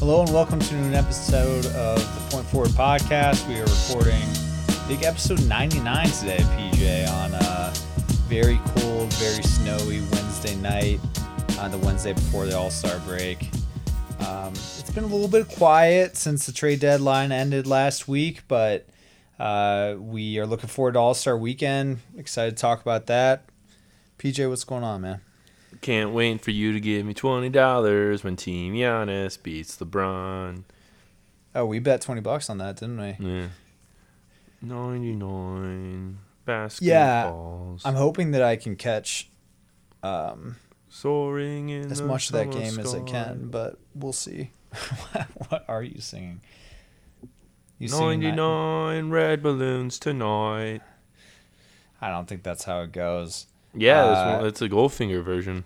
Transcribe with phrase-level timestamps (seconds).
[0.00, 3.46] Hello and welcome to an episode of the Point Forward Podcast.
[3.46, 4.26] We are recording
[4.88, 7.70] big episode 99 today, PJ, on a
[8.26, 11.00] very cold, very snowy Wednesday night,
[11.58, 13.50] on the Wednesday before the All Star break.
[14.20, 18.88] Um, it's been a little bit quiet since the trade deadline ended last week, but
[19.38, 21.98] uh, we are looking forward to All Star weekend.
[22.16, 23.44] Excited to talk about that.
[24.18, 25.20] PJ, what's going on, man?
[25.80, 30.64] Can't wait for you to give me twenty dollars when Team Giannis beats LeBron.
[31.54, 33.16] Oh, we bet 20 bucks on that, didn't we?
[33.26, 33.48] Yeah.
[34.62, 36.80] Ninety nine basketballs.
[36.80, 37.88] Yeah.
[37.88, 39.28] I'm hoping that I can catch
[40.02, 40.56] um,
[40.88, 44.50] soaring in as much of that game as I can, but we'll see.
[45.48, 46.40] what are you singing?
[47.78, 48.36] You singing Ninety that?
[48.36, 50.82] nine red balloons tonight.
[52.00, 53.46] I don't think that's how it goes.
[53.74, 55.64] Yeah, Uh, one, a Goldfinger version.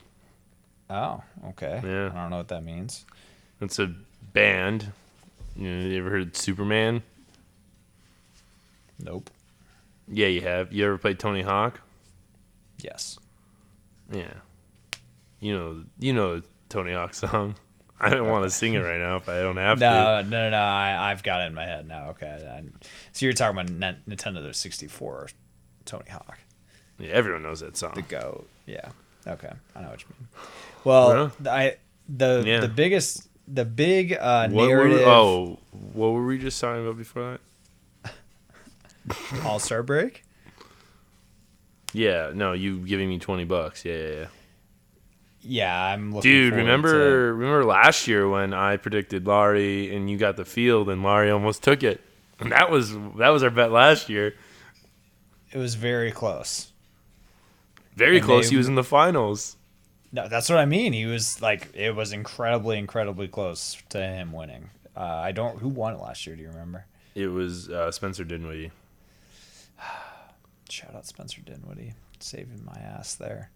[0.91, 1.81] Oh, okay.
[1.85, 2.11] Yeah.
[2.15, 3.05] I don't know what that means.
[3.61, 3.93] It's a
[4.33, 4.93] band.
[5.57, 7.03] You, know, you ever heard Superman?
[8.99, 9.31] Nope.
[10.09, 10.73] Yeah, you have.
[10.73, 11.81] You ever played Tony Hawk?
[12.83, 13.19] Yes.
[14.13, 14.33] Yeah.
[15.41, 17.55] You know, you know Tony Hawk song.
[18.01, 19.85] I don't want to sing it right now if I don't have to.
[19.85, 20.57] No, no, no, no.
[20.59, 22.11] I, I've got it in my head now.
[22.11, 22.27] Okay.
[22.27, 22.63] I,
[23.13, 25.29] so you're talking about Nin- Nintendo 64,
[25.87, 26.39] Tony Hawk,
[26.99, 27.93] Yeah, everyone knows that song.
[27.95, 28.47] the goat.
[28.67, 28.89] Yeah.
[29.27, 29.53] Okay.
[29.75, 30.29] I know what you mean.
[30.85, 31.77] Well, I
[32.09, 32.61] the Yeah.
[32.61, 35.59] the biggest the big uh, What were, narrative oh,
[35.93, 37.39] what were we just talking about before
[38.03, 38.13] that?
[39.45, 40.25] All Star break.
[41.93, 43.85] Yeah, no, you giving me twenty bucks.
[43.85, 44.27] Yeah, yeah, yeah.
[45.47, 46.31] Yeah, I'm looking.
[46.31, 51.03] Dude, remember remember last year when I predicted Lauri and you got the field and
[51.03, 52.01] Lauri almost took it.
[52.41, 54.35] And that was that was our bet last year.
[55.53, 56.73] it was very close.
[57.95, 58.47] Very And close.
[58.47, 59.57] they- he was in the finals.
[60.15, 60.93] No, that's what I mean.
[60.93, 64.71] He was like, it was incredibly, incredibly close to him winning.
[64.97, 65.59] Uh, I don't.
[65.59, 66.37] Who won it last year?
[66.37, 66.87] Do you remember?
[67.17, 68.71] It was uh, Spencer Dinwiddie.
[70.71, 73.51] Shout out Spencer Dinwiddie, saving my ass there.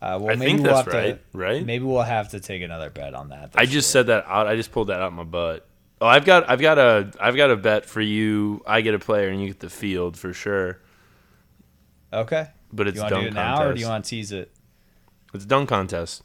[0.00, 1.32] Uh, well, I maybe think we'll that's have right.
[1.32, 1.64] To, right?
[1.64, 3.50] Maybe we'll have to take another bet on that.
[3.54, 3.82] I just year.
[3.82, 4.46] said that out.
[4.46, 5.66] I just pulled that out my butt.
[6.00, 8.62] Oh, I've got I've got a I've got a bet for you.
[8.66, 10.80] I get a player and you get the field for sure.
[12.14, 12.48] Okay.
[12.72, 13.70] But it's you want to dunk do it now, contest.
[13.70, 14.51] or do you want to tease it?
[15.34, 16.22] It's a dunk contest.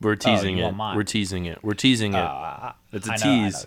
[0.00, 0.96] We're teasing Oh, it.
[0.96, 1.58] We're teasing it.
[1.62, 2.22] We're teasing Uh, it.
[2.22, 3.66] I- it's a know- tease.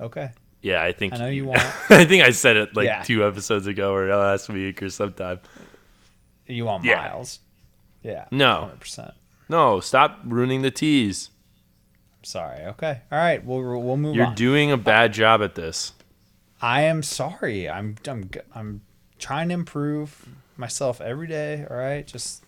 [0.00, 0.30] Okay.
[0.62, 1.60] Yeah, I think I know you want.
[1.90, 3.02] I think I said it like Yeah.
[3.02, 5.40] two episodes ago or last week or sometime.
[6.46, 6.96] You want Yeah.
[6.96, 7.40] Miles?
[8.02, 8.26] Yeah.
[8.30, 8.60] No.
[8.62, 9.14] Hundred percent.
[9.48, 11.30] No, stop ruining the tease.
[12.22, 12.64] Sorry.
[12.64, 13.00] Okay.
[13.12, 13.44] All right.
[13.44, 14.14] We'll we'll move on.
[14.14, 14.34] You're on.
[14.34, 15.92] doing a bad job at this.
[16.60, 17.68] I am sorry.
[17.68, 18.80] I'm I'm I'm
[19.18, 20.26] trying to improve
[20.58, 21.66] myself every day.
[21.68, 22.44] All right, just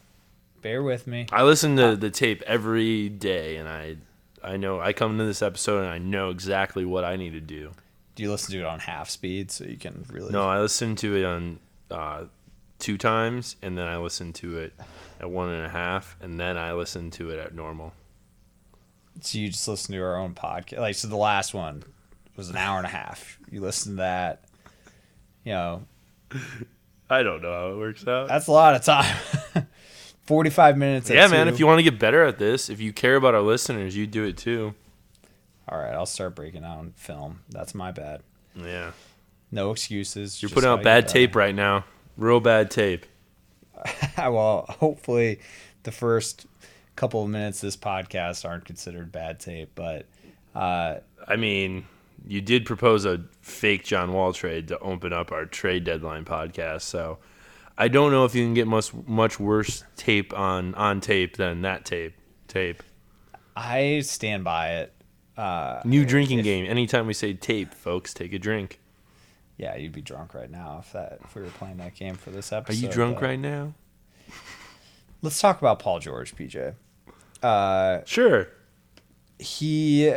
[0.63, 1.27] bear with me.
[1.33, 3.97] I listen to the tape every day and I
[4.43, 7.41] I know I come to this episode and I know exactly what I need to
[7.41, 7.73] do.
[8.15, 10.33] Do you listen to it on half speed so you can really?
[10.33, 11.61] No, I listen to it on
[11.91, 12.25] uh,
[12.79, 14.73] two times, and then I listen to it
[15.21, 17.93] at one and a half, and then I listen to it at normal.
[19.21, 20.79] So you just listen to our own podcast.
[20.79, 21.85] Like so, the last one
[22.37, 23.39] was an hour and a half.
[23.51, 24.45] You listen to that.
[25.45, 25.83] You know,
[27.11, 28.29] I don't know how it works out.
[28.29, 29.17] that's a lot of time.
[30.27, 31.09] Forty-five minutes.
[31.11, 31.47] at yeah, man.
[31.47, 31.55] two.
[31.55, 34.07] If you want to get better at this, if you care about our listeners, you
[34.07, 34.75] do it too.
[35.69, 37.41] All right, I'll start breaking down film.
[37.51, 38.23] That's my bad.
[38.55, 38.93] Yeah,
[39.51, 40.43] No excuses.
[40.43, 41.85] you're putting out bad tape right now.
[42.17, 43.07] Real bad tape.
[44.19, 45.41] well, hopefully,
[45.85, 46.47] the first
[46.97, 50.07] couple of minutes of this podcast aren't considered bad tape, but.
[50.55, 51.87] Uh, I mean,
[52.27, 56.83] you did propose a fake John Wall trade to open up our trade deadline podcast,
[56.83, 57.19] so
[57.77, 61.63] I don't know if you can get much much worse tape on on tape than
[61.63, 62.15] that tape.
[62.49, 62.83] Tape.
[63.57, 64.93] I stand by it.
[65.37, 66.67] Uh, New drinking if- game.
[66.67, 68.81] Anytime we say tape, folks, take a drink.
[69.57, 72.31] yeah, you'd be drunk right now if that if we were playing that game for
[72.31, 72.79] this episode.
[72.79, 73.75] Are you drunk but- right now?
[75.23, 76.75] Let's talk about Paul George, PJ.
[77.43, 78.49] Uh, Sure.
[79.39, 80.15] he,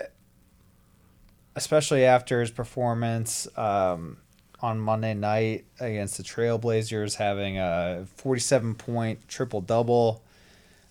[1.56, 4.18] especially after his performance um,
[4.62, 10.24] on Monday night against the Trailblazers, having a 47 point triple double,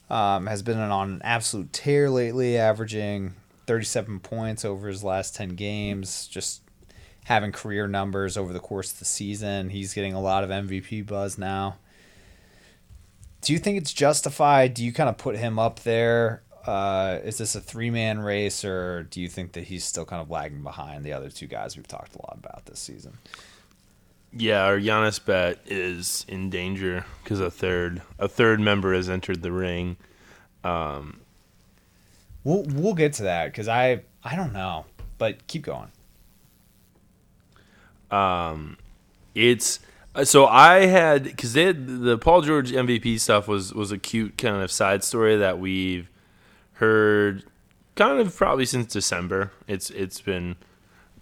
[0.09, 3.35] um, has been on an absolute tear lately, averaging
[3.67, 6.63] 37 points over his last 10 games, just
[7.25, 9.71] having career numbers over the course of the season.
[9.71, 11.77] He's getting a lot of MVP buzz now.
[13.43, 14.75] Do you think it's justified?
[14.75, 16.43] Do you kind of put him up there?
[16.67, 20.21] Uh, is this a three man race, or do you think that he's still kind
[20.23, 23.19] of lagging behind the other two guys we've talked a lot about this season?
[24.33, 29.43] Yeah, our Giannis bet is in danger because a third a third member has entered
[29.43, 29.97] the ring.
[30.63, 31.21] Um,
[32.45, 34.87] We'll we'll get to that because I I don't know,
[35.19, 35.89] but keep going.
[38.11, 38.79] Um,
[39.35, 39.81] it's
[40.15, 44.63] uh, so I had because the Paul George MVP stuff was was a cute kind
[44.63, 46.09] of side story that we've
[46.81, 47.45] heard
[47.95, 49.53] kind of probably since December.
[49.69, 50.57] It's it's been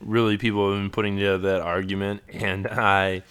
[0.00, 3.22] really people have been putting together that argument, and I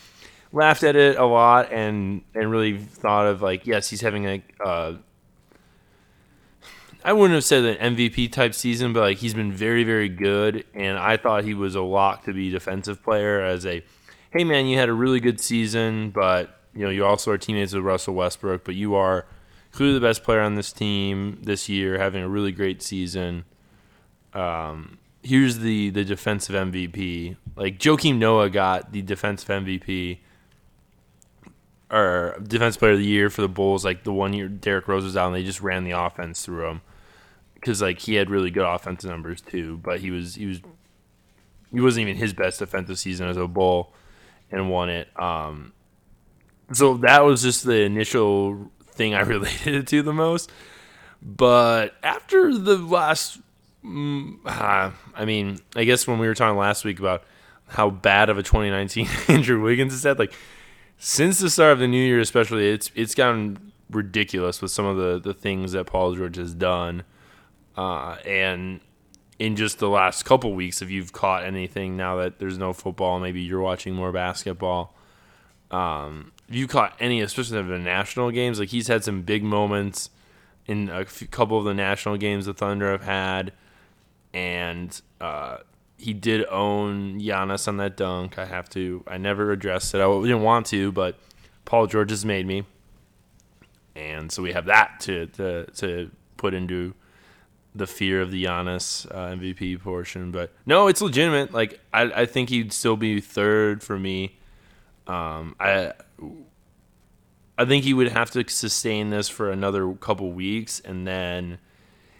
[0.51, 4.43] laughed at it a lot and and really thought of like yes, he's having a.
[4.63, 4.93] Uh,
[7.05, 10.65] I wouldn't have said an MVP type season, but like he's been very, very good,
[10.73, 13.81] and I thought he was a lock to be defensive player as a
[14.31, 17.73] hey man, you had a really good season, but you know you also are teammates
[17.73, 19.25] with Russell Westbrook, but you are
[19.77, 23.45] clearly the best player on this team this year, having a really great season.
[24.33, 27.37] Um, here's the the defensive MVP.
[27.55, 30.17] Like Joakim Noah got the defensive MVP
[31.91, 33.85] or defense player of the year for the Bulls.
[33.85, 36.67] Like the one year Derrick Rose was out, and they just ran the offense through
[36.67, 36.81] him
[37.53, 40.59] because like he had really good offensive numbers too, but he was he was
[41.71, 43.93] he wasn't even his best defensive season as a Bull
[44.49, 45.07] and won it.
[45.21, 45.73] Um,
[46.73, 50.51] so that was just the initial thing I related to the most.
[51.21, 53.39] But after the last,
[53.83, 57.23] mm, uh, I mean, I guess when we were talking last week about
[57.67, 60.33] how bad of a 2019 Andrew Wiggins has had, like
[60.97, 64.97] since the start of the new year, especially, it's it's gotten ridiculous with some of
[64.97, 67.03] the the things that Paul George has done,
[67.75, 68.79] uh, and
[69.39, 73.19] in just the last couple weeks, if you've caught anything now that there's no football,
[73.19, 74.95] maybe you're watching more basketball.
[75.69, 80.09] Um, you caught any, especially of the national games, like he's had some big moments
[80.65, 83.53] in a couple of the national games the Thunder have had,
[84.33, 85.57] and uh,
[85.97, 88.37] he did own Giannis on that dunk.
[88.37, 89.03] I have to.
[89.07, 90.01] I never addressed it.
[90.01, 91.17] I didn't want to, but
[91.65, 92.63] Paul George has made me,
[93.95, 96.93] and so we have that to to to put into
[97.75, 100.31] the fear of the Giannis uh, MVP portion.
[100.31, 101.53] But no, it's legitimate.
[101.53, 104.37] Like I, I think he'd still be third for me.
[105.07, 105.93] Um, I
[107.57, 111.57] I think he would have to sustain this for another couple weeks, and then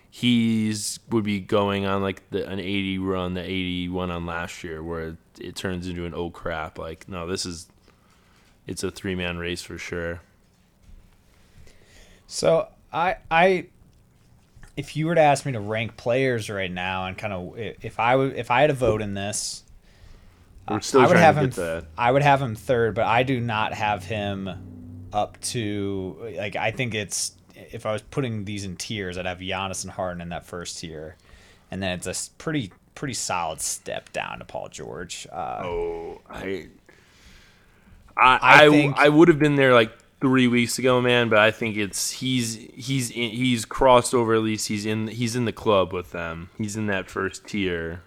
[0.09, 4.63] he's would be going on like the, an 80 run the 80 went on last
[4.63, 6.79] year, where it, it turns into an oh crap.
[6.79, 7.67] Like no, this is
[8.65, 10.21] it's a three man race for sure.
[12.25, 13.67] So I I
[14.75, 17.99] if you were to ask me to rank players right now and kind of if
[17.99, 19.63] I would if I had a vote in this,
[20.69, 21.49] We're still I would have him.
[21.51, 21.85] that.
[21.97, 24.49] I would have him third, but I do not have him
[25.13, 26.55] up to like.
[26.55, 30.21] I think it's if I was putting these in tiers, I'd have Giannis and Harden
[30.21, 31.15] in that first tier,
[31.71, 35.27] and then it's a pretty pretty solid step down to Paul George.
[35.31, 36.67] Uh, Oh, I,
[38.17, 41.29] I I, I, think- I would have been there like three weeks ago, man.
[41.29, 44.33] But I think it's he's he's in, he's crossed over.
[44.35, 46.49] At least he's in he's in the club with them.
[46.57, 48.01] He's in that first tier.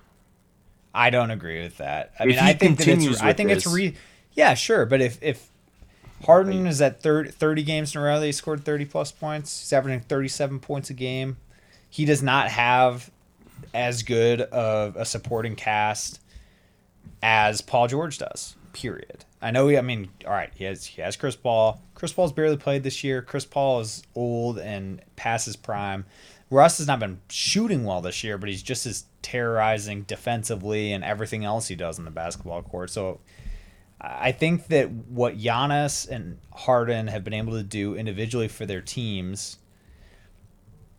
[0.95, 2.13] I don't agree with that.
[2.19, 3.21] I If mean, I think that it's.
[3.21, 3.95] I think it's this- re.
[4.35, 5.49] Yeah, sure, but if if
[6.25, 9.61] Harden is at 30, 30 games in a row that he scored thirty plus points,
[9.61, 11.37] he's averaging thirty seven points a game.
[11.89, 13.11] He does not have
[13.75, 16.21] as good of a supporting cast
[17.23, 18.57] as Paul George does.
[18.73, 19.25] Period.
[19.43, 19.69] I know.
[19.69, 20.51] He, I mean, all right.
[20.55, 21.81] He has he has Chris Paul.
[21.95, 23.21] Chris Paul's barely played this year.
[23.23, 26.05] Chris Paul is old and past his prime.
[26.51, 31.05] Russ has not been shooting well this year, but he's just as terrorizing defensively and
[31.05, 32.91] everything else he does on the basketball court.
[32.91, 33.21] So
[34.01, 38.81] I think that what Giannis and Harden have been able to do individually for their
[38.81, 39.59] teams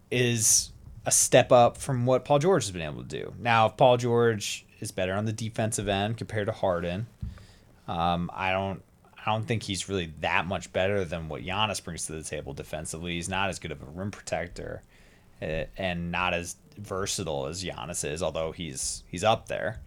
[0.10, 0.72] is
[1.06, 3.34] a step up from what Paul George has been able to do.
[3.40, 7.08] Now, if Paul George is better on the defensive end compared to Harden,
[7.88, 8.84] um, I don't.
[9.24, 12.54] I don't think he's really that much better than what Giannis brings to the table
[12.54, 13.14] defensively.
[13.14, 14.82] He's not as good of a rim protector,
[15.42, 18.22] and not as versatile as Giannis is.
[18.24, 19.80] Although he's he's up there.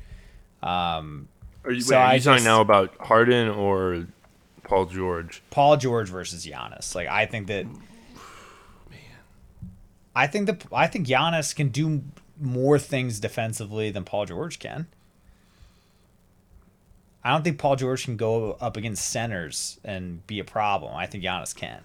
[0.62, 1.28] Um,
[1.64, 4.06] Are you, So wait, are you talking just- now about Harden or
[4.62, 5.42] Paul George?
[5.50, 6.94] Paul George versus Giannis.
[6.94, 7.66] Like I think that.
[7.66, 7.80] Man.
[10.16, 12.02] I think that I think Giannis can do
[12.40, 14.86] more things defensively than Paul George can.
[17.22, 20.94] I don't think Paul George can go up against centers and be a problem.
[20.94, 21.80] I think Giannis can.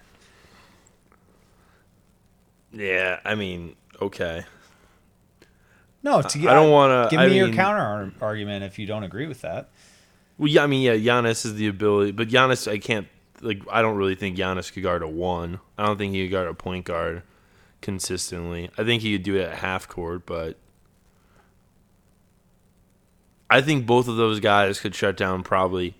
[2.72, 4.44] Yeah, I mean, okay.
[6.02, 9.02] No, to, I don't wanna- give I me your mean- counter argument if you don't
[9.04, 9.70] agree with that.
[10.38, 13.06] Well, yeah, I mean, yeah, Giannis is the ability, but Giannis, I can't
[13.42, 13.62] like.
[13.70, 15.60] I don't really think Giannis could guard a one.
[15.76, 17.22] I don't think he could guard a point guard
[17.82, 18.70] consistently.
[18.78, 20.56] I think he could do it at half court, but
[23.50, 25.94] I think both of those guys could shut down probably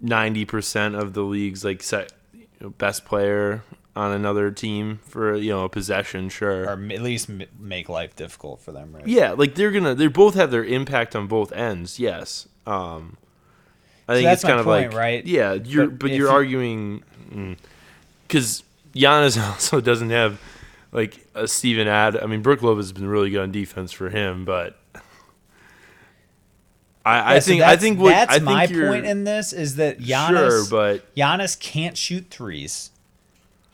[0.00, 3.62] ninety percent of the league's like set, you know, best player
[3.96, 6.64] on another team for you know a possession, sure.
[6.64, 9.06] or at least m- make life difficult for them, right?
[9.06, 11.98] Yeah, like they're gonna they both have their impact on both ends.
[12.00, 12.48] Yes.
[12.66, 13.16] Um,
[14.08, 15.24] I think that's it's kind my of point, like right?
[15.26, 17.56] Yeah, you're But but, you're you- arguing
[18.26, 18.62] because
[18.94, 20.40] Giannis also doesn't have
[20.92, 22.16] like a Steven Ad.
[22.16, 24.78] I mean, Brook Love has been really good on defense for him, but
[27.04, 29.52] I, I Yeah, so think I think what that's I think my point in this
[29.52, 32.90] is that Giannis, sure, but Giannis can't shoot threes.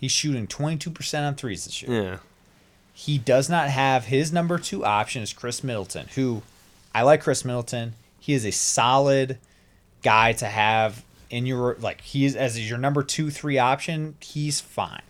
[0.00, 2.02] He's shooting 22% on threes this year.
[2.02, 2.16] yeah,
[2.94, 6.42] He does not have his number two option is Khris Middleton, who
[6.94, 7.92] I like Khris Middleton.
[8.18, 9.38] He is a solid
[10.02, 14.60] guy to have in your like he is as your number two, three option, he's
[14.60, 15.02] fine.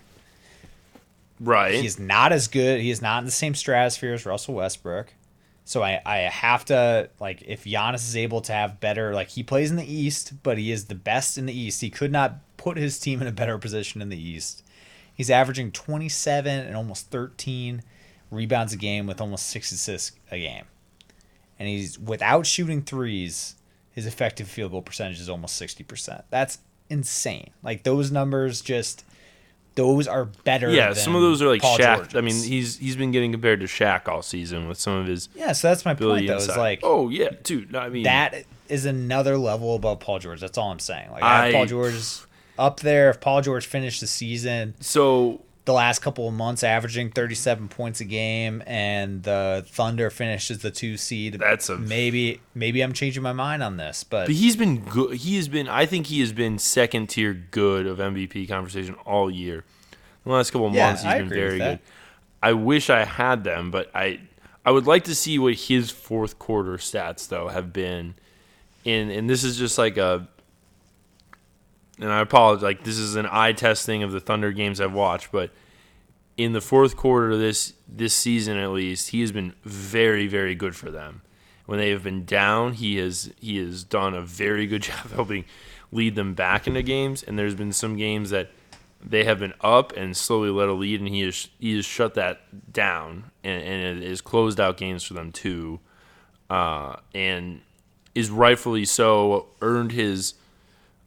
[1.38, 1.74] right.
[1.74, 2.80] He's not as good.
[2.80, 5.14] He is not in the same stratosphere as Russell Westbrook.
[5.64, 9.42] So I, I have to like if Giannis is able to have better like he
[9.44, 11.80] plays in the East, but he is the best in the East.
[11.80, 14.64] He could not put his team in a better position in the East.
[15.14, 17.82] He's averaging 27 and almost 13
[18.30, 20.64] rebounds a game with almost six assists a game.
[21.58, 23.56] And he's without shooting threes,
[23.92, 26.22] his effective field goal percentage is almost 60%.
[26.30, 27.50] That's insane.
[27.62, 29.04] Like those numbers just
[29.76, 31.96] those are better yeah, some of those are like Paul Shaq.
[31.96, 32.16] George's.
[32.16, 35.28] I mean, he's he's been getting compared to Shaq all season with some of his
[35.34, 36.36] Yeah, so that's my point though.
[36.36, 37.74] Is like oh yeah, dude.
[37.74, 40.40] I mean, that is another level above Paul George.
[40.40, 41.10] That's all I'm saying.
[41.12, 41.94] Like I I- Paul George
[42.60, 43.10] up there.
[43.10, 48.00] If Paul George finished the season so the last couple of months averaging 37 points
[48.00, 53.22] a game and the Thunder finishes the two seed, That's a- maybe maybe I'm changing
[53.22, 55.16] my mind on this, but, But he's been good.
[55.16, 55.68] He has been.
[55.68, 59.64] I think he has been second tier good of MVP conversation all year.
[60.24, 61.78] The last couple of Yeah, months, he's I been very good.
[62.42, 64.20] I wish I had them, but I
[64.64, 68.14] I would like to see what his fourth quarter stats though have been.
[68.84, 70.26] In and this is just like a.
[72.00, 72.62] And I apologize.
[72.62, 75.50] Like this is an eye testing of the Thunder games I've watched, but
[76.36, 80.54] in the fourth quarter of this this season at least, he has been very very
[80.54, 81.22] good for them.
[81.66, 85.44] When they have been down, he has he has done a very good job helping
[85.92, 87.22] lead them back into games.
[87.22, 88.50] And there's been some games that
[89.02, 92.14] they have been up and slowly let a lead, and he has he has shut
[92.14, 95.80] that down and, and it has closed out games for them too,
[96.48, 97.60] uh, and
[98.14, 100.34] is rightfully so earned his.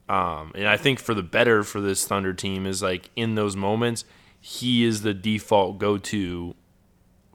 [0.09, 3.55] Um, and I think for the better for this Thunder team is like in those
[3.55, 4.05] moments,
[4.39, 6.55] he is the default go to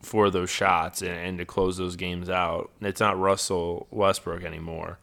[0.02, 2.70] for those shots and, and to close those games out.
[2.80, 4.98] It's not Russell Westbrook anymore,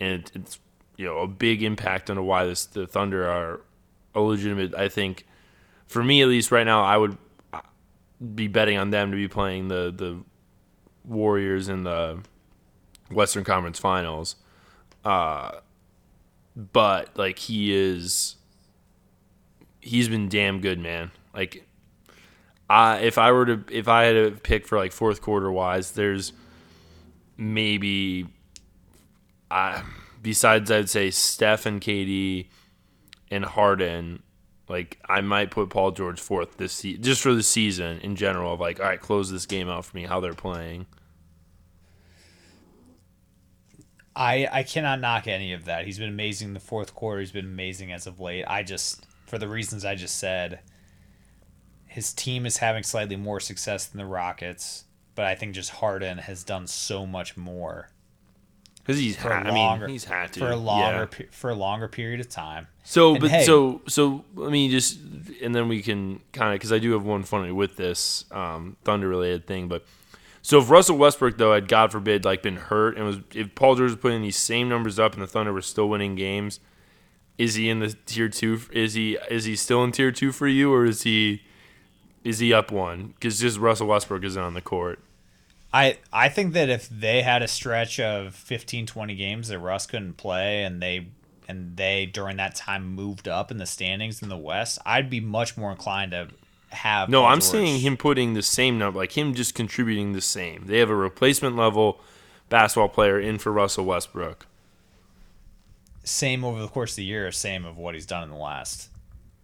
[0.00, 0.58] and it, it's
[0.96, 3.60] you know a big impact on why this the Thunder are
[4.14, 4.74] a legitimate.
[4.74, 5.24] I think
[5.86, 7.16] for me at least right now, I would
[7.52, 7.60] uh,
[8.34, 10.18] be betting on them to be playing the the
[11.04, 12.18] Warriors in the
[13.10, 14.36] Western Conference Finals.
[15.04, 15.52] Uh,
[16.58, 18.34] but like he is,
[19.80, 21.12] he's been damn good, man.
[21.32, 21.64] Like
[22.68, 25.92] I if I were to if I had to pick for like fourth quarter wise,
[25.92, 26.32] there's
[27.36, 28.26] maybe
[29.50, 29.82] I
[30.20, 32.48] besides I'd say Steph and KD
[33.30, 34.22] and Harden,
[34.68, 38.54] like I might put Paul George fourth this se- just for the season in general
[38.54, 40.86] of like all right, close this game out for me how they're playing.
[44.18, 45.86] I I cannot knock any of that.
[45.86, 47.20] He's been amazing in the fourth quarter.
[47.20, 48.44] He's been amazing as of late.
[48.46, 50.60] I just for the reasons I just said,
[51.86, 54.84] his team is having slightly more success than the Rockets,
[55.14, 57.90] but I think just Harden has done so much more
[58.78, 61.26] Because he's for ha- a I longer mean he's had to for a longer yeah.
[61.30, 62.66] for a longer period of time.
[62.84, 64.98] So, And but hey- so so let me just
[65.42, 68.76] and then we can kind of because I do have one funny with this um,
[68.84, 69.84] Thunder related thing, but
[70.48, 73.74] so if Russell Westbrook though had God forbid like been hurt and was if Paul
[73.74, 76.58] George was putting these same numbers up and the Thunder were still winning games,
[77.36, 78.58] is he in the tier two?
[78.72, 81.42] Is he is he still in tier two for you or is he
[82.24, 83.08] is he up one?
[83.08, 85.00] Because just Russell Westbrook isn't on the court.
[85.74, 89.86] I I think that if they had a stretch of 15 20 games that Russ
[89.86, 91.08] couldn't play and they
[91.46, 95.20] and they during that time moved up in the standings in the West, I'd be
[95.20, 96.28] much more inclined to
[96.70, 100.66] have No, I'm saying him putting the same number, like him just contributing the same.
[100.66, 102.00] They have a replacement level
[102.48, 104.46] basketball player in for Russell Westbrook.
[106.04, 108.88] same over the course of the year, same of what he's done in the last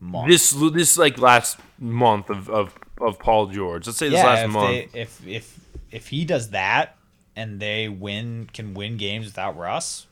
[0.00, 0.28] month.
[0.28, 3.87] This this like last month of, of, of Paul George.
[3.87, 4.93] Let's say this yeah, last if month.
[4.93, 6.97] they if if if he does that
[7.37, 10.07] and they win can win games without Russ,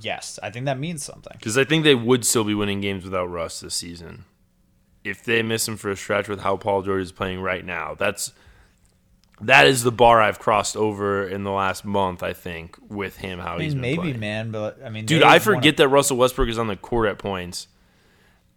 [0.00, 1.32] yes, I think that means something.
[1.36, 4.24] Because I think they would still be winning games without Russ this season.
[5.04, 7.94] If they miss him for a stretch with how Paul George is playing right now,
[7.98, 8.32] that's
[9.40, 12.22] that is the bar I've crossed over in the last month.
[12.22, 14.20] I think with him how I he's mean, been maybe, playing.
[14.20, 17.08] man, but I mean, Dude, I wanna- forget that Russell Westbrook is on the court
[17.08, 17.66] at points.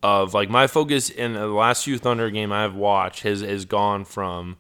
[0.01, 4.03] of like my focus in the last few Thunder game I've watched has has gone
[4.03, 4.57] from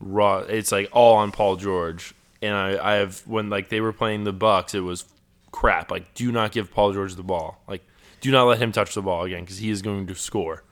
[0.00, 0.38] raw.
[0.38, 4.24] It's like all on Paul George, and I I have when like they were playing
[4.24, 5.04] the Bucks, it was
[5.52, 5.92] crap.
[5.92, 7.62] Like do not give Paul George the ball.
[7.68, 7.86] Like
[8.20, 10.64] do not let him touch the ball again because he is going to score.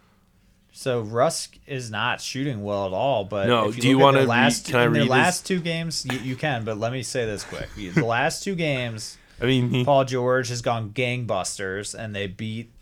[0.76, 3.25] So Rusk is not shooting well at all.
[3.25, 5.09] But No, if you do you their read- last can I read this?
[5.09, 6.04] last two games?
[6.11, 9.85] You, you can, but let me say this quick: the last two games, I mean,
[9.85, 12.73] Paul George has gone gangbusters, and they beat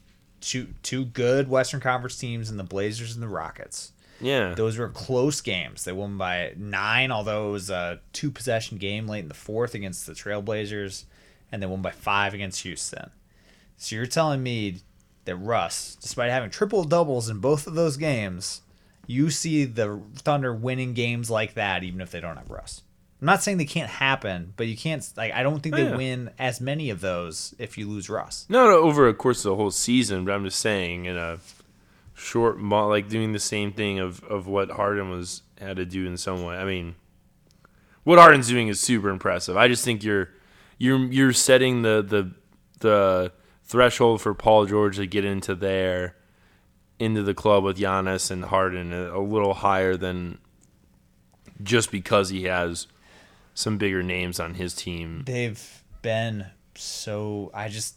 [0.40, 3.92] two two good Western Conference teams in the Blazers and the Rockets.
[4.22, 5.84] yeah, Those were close games.
[5.84, 9.75] They won by nine, although it was a two possession game late in the fourth
[9.75, 11.04] against the Trailblazers,
[11.52, 13.11] and they won by five against Houston.
[13.76, 14.78] So you're telling me
[15.25, 18.62] that Russ, despite having triple doubles in both of those games,
[19.07, 22.83] you see the Thunder winning games like that, even if they don't have Russ.
[23.21, 25.09] I'm not saying they can't happen, but you can't.
[25.17, 25.97] Like, I don't think they Yeah.
[25.97, 28.47] win as many of those if you lose Russ.
[28.49, 31.38] not over a course of the whole season, but I'm just saying in a
[32.14, 36.17] short, like doing the same thing of, of what Harden was had to do in
[36.17, 36.57] some way.
[36.57, 36.97] I mean,
[38.02, 39.57] what Harden's doing is super impressive.
[39.57, 40.31] I just think you're
[40.79, 42.31] you're you're setting the the
[42.81, 43.33] the
[43.73, 46.14] threshold for Paul George to get into there
[46.99, 50.38] into the club with Giannis and Harden a, little higher than
[51.62, 52.87] just because he has
[53.55, 55.23] some bigger names on his team.
[55.25, 57.50] They've been so.
[57.55, 57.97] I just.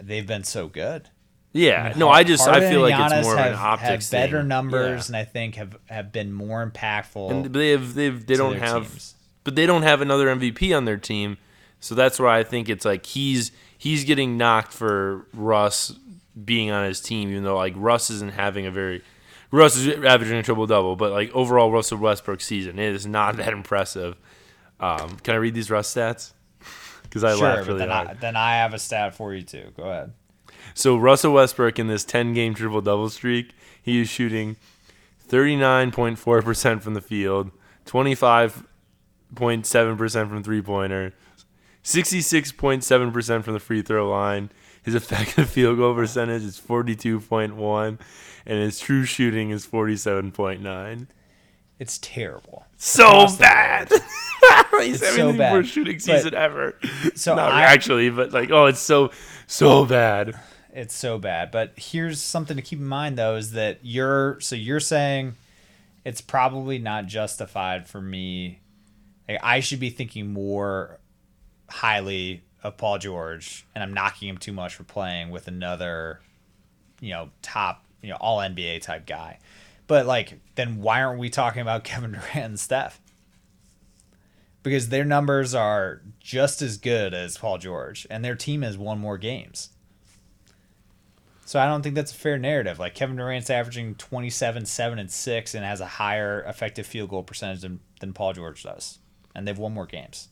[0.00, 1.10] They've been so good.
[1.52, 4.22] Yeah, mean, no, I just I feel like it's more of an have, optics have
[4.22, 4.48] better thing.
[4.48, 5.16] numbers, Yeah.
[5.16, 7.30] and I think have have been more impactful.
[7.30, 9.14] and they have they've they don't have teams.
[9.44, 11.36] but they don't have another MVP on their team.
[11.78, 15.92] So that's why I think it's like he's he's getting knocked for Russ
[16.44, 19.02] being on his team, even though like Russ isn't having a very
[19.50, 23.36] Russ is averaging a triple double, but like overall Russell Westbrook season it is not
[23.38, 24.16] that impressive.
[24.78, 26.32] Um, can I read these Russ stats?
[27.02, 28.08] Because I sure, laughed really then hard.
[28.08, 29.70] I, then I have a stat for you too.
[29.76, 30.14] Go ahead.
[30.72, 34.56] So Russell Westbrook in this 10 game triple double streak, he is shooting
[35.28, 37.50] 39.4% from the field,
[37.84, 41.12] 25.7% from three pointer,
[41.84, 44.50] 66.7% from the free throw line.
[44.82, 47.98] His effective field goal percentage is 42.1
[48.46, 51.06] and his true shooting is 47.9.
[51.78, 52.66] It's terrible.
[52.76, 53.88] So bad.
[54.80, 55.52] He's It's so the bad.
[55.52, 56.76] worst shooting But- season ever.
[57.14, 59.10] So Not I- actually, but like, oh, it's so
[59.46, 60.34] so bad.
[60.72, 61.50] It's so bad.
[61.50, 65.34] But here's something to keep in mind though is that you're so you're saying
[66.04, 68.60] it's probably not justified for me.
[69.28, 70.98] Like, I should be thinking more
[71.72, 76.20] highly of Paul George, and I'm knocking him too much for playing with another,
[77.00, 79.38] you know, top, you know, all NBA type guy.
[79.86, 83.00] But like, then why aren't we talking about Kevin Durant and Steph?
[84.62, 89.00] Because their numbers are just as good as Paul George, and their team has won
[89.00, 89.70] more games.
[91.44, 92.78] So I don't think that's a fair narrative.
[92.78, 97.24] Like Kevin Durant's averaging 27, 7, and 6 and has a higher effective field goal
[97.24, 99.00] percentage than, than Paul George does.
[99.34, 100.28] And they've won more games.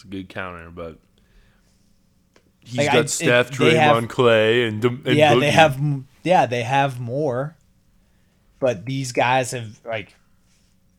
[0.00, 0.98] It's a good counter, but
[2.60, 5.78] he's Like, got I- it- Steph, have- Draymond, Clay, and, and yeah, they have
[6.22, 7.54] yeah, they have more.
[8.60, 10.14] But these guys have like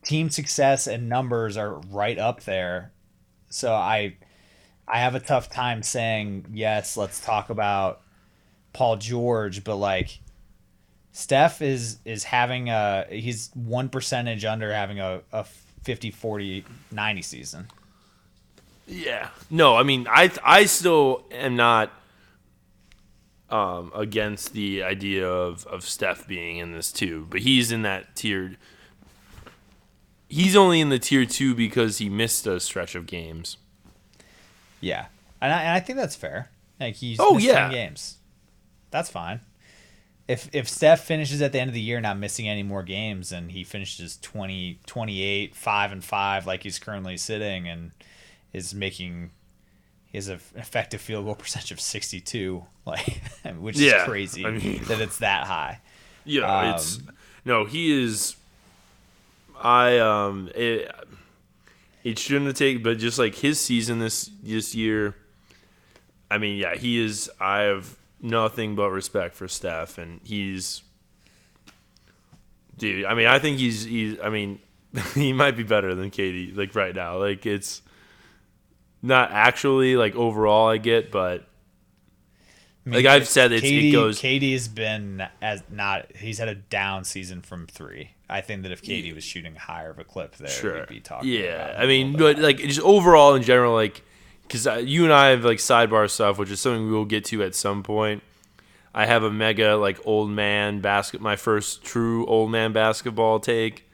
[0.04, 2.92] team success and numbers are right up there.
[3.50, 4.14] So I
[4.86, 8.02] I have a tough time saying yes, let's talk about
[8.72, 10.20] Paul George, but like
[11.10, 15.42] Steph is is having a he's one percentage under having a, a
[15.82, 17.66] 50 40 90 season.
[18.86, 19.28] Yeah.
[19.50, 21.90] No, I mean, I I still am not
[23.50, 28.16] um, against the idea of, of Steph being in this too, but he's in that
[28.16, 28.56] tier.
[30.28, 33.58] He's only in the tier two because he missed a stretch of games.
[34.80, 35.06] Yeah,
[35.40, 36.50] and I, and I think that's fair.
[36.80, 37.68] Like he's Oh, yeah.
[37.68, 38.16] 10 games.
[38.90, 39.40] That's fine.
[40.26, 43.32] If if Steph finishes at the end of the year not missing any more games
[43.32, 47.90] and he finishes 20, 28, 5 and 5 like he's currently sitting and
[48.52, 49.30] is making
[50.10, 53.22] he has an effective field goal percentage of 62 like
[53.58, 55.80] which Yeah, is crazy I mean- that it's that high.
[56.24, 57.00] Yeah, Um, it's
[57.44, 57.64] no.
[57.64, 58.36] He is.
[59.60, 60.50] I um.
[60.54, 60.88] It,
[62.04, 65.16] it shouldn't have taken, but just like his season this this year.
[66.30, 67.28] I mean, yeah, he is.
[67.40, 70.82] I have nothing but respect for Steph, and he's.
[72.78, 74.18] Dude, I mean, I think he's he's.
[74.20, 74.58] I mean,
[75.14, 76.56] he might be better than KD.
[76.56, 77.82] Like right now, like it's.
[79.02, 81.40] Not actually like overall, I get, but
[82.86, 86.06] I mean, Like I've said, it's- it KD, goes- KD's been as not.
[86.16, 88.10] He's had a down season from three.
[88.28, 90.74] I think that if KD was shooting higher of a clip there, Sure.
[90.80, 91.28] we'd be talking.
[91.30, 94.02] Yeah, I mean, but like just overall in general, like
[94.42, 97.42] because you and I have like sidebar stuff, which is something we will get to
[97.42, 98.22] at some point.
[98.94, 103.88] I have a mega like old man basket, my first true old man basketball take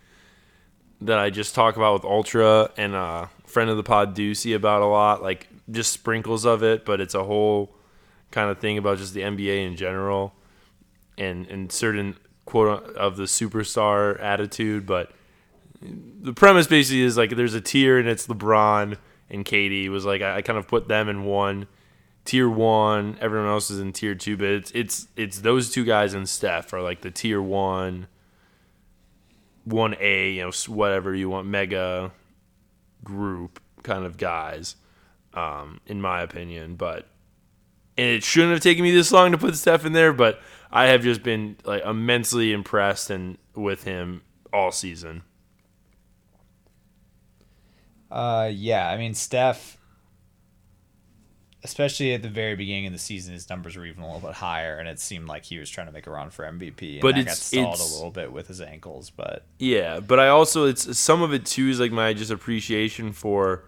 [1.00, 4.82] that I just talk about with Ultra and a friend of the pod Deucey about
[4.82, 7.74] a lot, like just sprinkles of it, but it's a whole
[8.30, 10.34] kind of thing about just the NBA in general
[11.16, 15.12] and and certain quote of the superstar attitude, but
[15.82, 18.96] the premise basically is like there's a tier and it's LeBron
[19.30, 21.66] and KD was like I, I kind of put them in one.
[22.24, 26.12] Tier one, everyone else is in tier two, but it's it's it's those two guys
[26.12, 28.06] and Steph are like the tier one,
[29.64, 32.12] one A, you know, whatever you want, mega
[33.04, 34.76] group kind of guys,
[35.34, 36.76] um, in my opinion.
[36.76, 37.06] But
[37.96, 40.86] and it shouldn't have taken me this long to put Steph in there, but I
[40.86, 45.22] have just been like immensely impressed and with him all season.
[48.10, 49.77] Uh, yeah, I mean Steph,
[51.64, 54.36] especially at the very beginning of the season, his numbers were even a little bit
[54.36, 56.94] higher, and it seemed like he was trying to make a run for MVP.
[56.94, 60.28] And But it's- got stalled a little bit with his ankles, but Yeah, but I
[60.28, 63.64] also it's some of it too is like my just appreciation for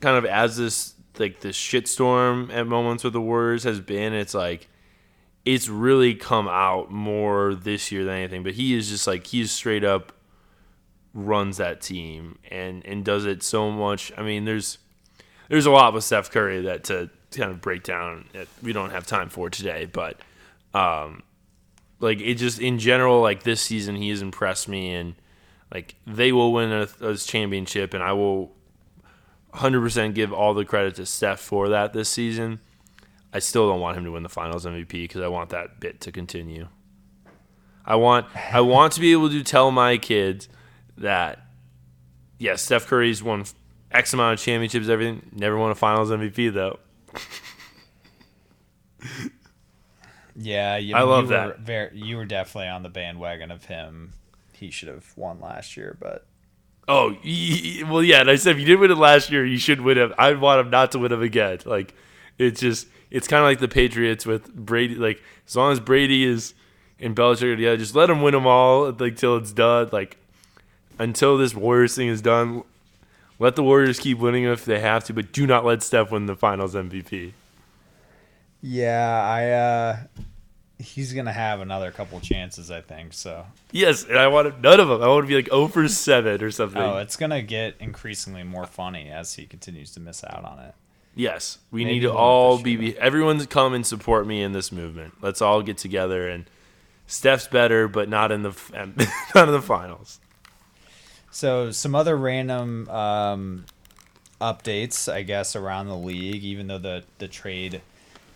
[0.00, 4.12] kind of as this like this shitstorm at moments with the Warriors has been.
[4.14, 4.68] It's like
[5.44, 8.42] it's really come out more this year than anything.
[8.42, 10.12] But he is just like he's straight up
[11.14, 14.12] runs that team and and does it so much.
[14.16, 14.78] I mean, there's
[15.48, 18.26] there's a lot with Steph Curry that to kind of break down.
[18.32, 20.20] That we don't have time for today, but
[20.74, 21.22] um,
[22.00, 25.14] like it just in general, like this season, he has impressed me, and
[25.72, 28.52] like they will win a, a championship, and I will
[29.54, 32.60] 100% give all the credit to Steph for that this season.
[33.32, 36.00] I still don't want him to win the Finals MVP because I want that bit
[36.02, 36.68] to continue.
[37.84, 40.48] I want I want to be able to tell my kids
[40.96, 41.40] that
[42.38, 43.44] yes, Steph Curry's won
[43.90, 45.30] X amount of championships, everything.
[45.32, 46.78] Never won a Finals MVP though.
[50.36, 51.60] yeah, you, I love you Were that.
[51.60, 54.12] very, you were definitely on the bandwagon of him.
[54.52, 56.26] He should have won last year, but
[56.90, 58.20] Oh, y- well, yeah.
[58.20, 60.10] And I said if you did win it last year, you should win it.
[60.18, 61.58] I want him not to win him again.
[61.66, 61.94] Like
[62.38, 64.94] it's just it's kind of like the Patriots with Brady.
[64.94, 66.54] Like as long as Brady is
[66.98, 69.90] in Belichick together, just let him win them all like till it's done.
[69.92, 70.16] Like
[70.98, 72.62] until this Warriors thing is done,
[73.38, 76.26] let the Warriors keep winning if they have to, but do not let Steph win
[76.26, 77.32] the Finals MVP.
[78.60, 79.96] yeah, I uh,
[80.78, 83.12] he's gonna have another couple chances, I think.
[83.12, 85.02] So Yes, and I want none of them.
[85.02, 86.80] I want to be like over seven or something.
[86.80, 90.74] oh, it's gonna get increasingly more funny as he continues to miss out on it.
[91.14, 92.98] Yes, we Maybe need to all be, be.
[92.98, 95.14] Everyone's come and support me in this movement.
[95.20, 96.44] Let's all get together and.
[97.10, 98.50] Steph's better, but not in the
[99.34, 100.20] not in the finals.
[101.30, 103.64] So some other random um,
[104.40, 106.44] updates, I guess, around the league.
[106.44, 107.82] Even though the the trade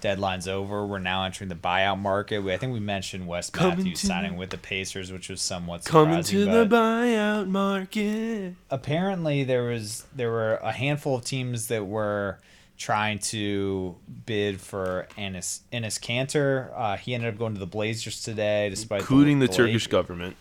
[0.00, 2.40] deadline's over, we're now entering the buyout market.
[2.40, 5.84] We, I think we mentioned Wes Coming Matthews signing with the Pacers, which was somewhat
[5.84, 6.44] surprising.
[6.44, 8.54] Coming to the buyout market.
[8.70, 12.38] apparently, there was there were a handful of teams that were
[12.76, 13.94] trying to
[14.26, 16.70] bid for Enes Enes Kanter.
[16.76, 19.90] Uh, he ended up going to the Blazers today, despite Including the, the Turkish Lake-
[19.90, 20.36] government.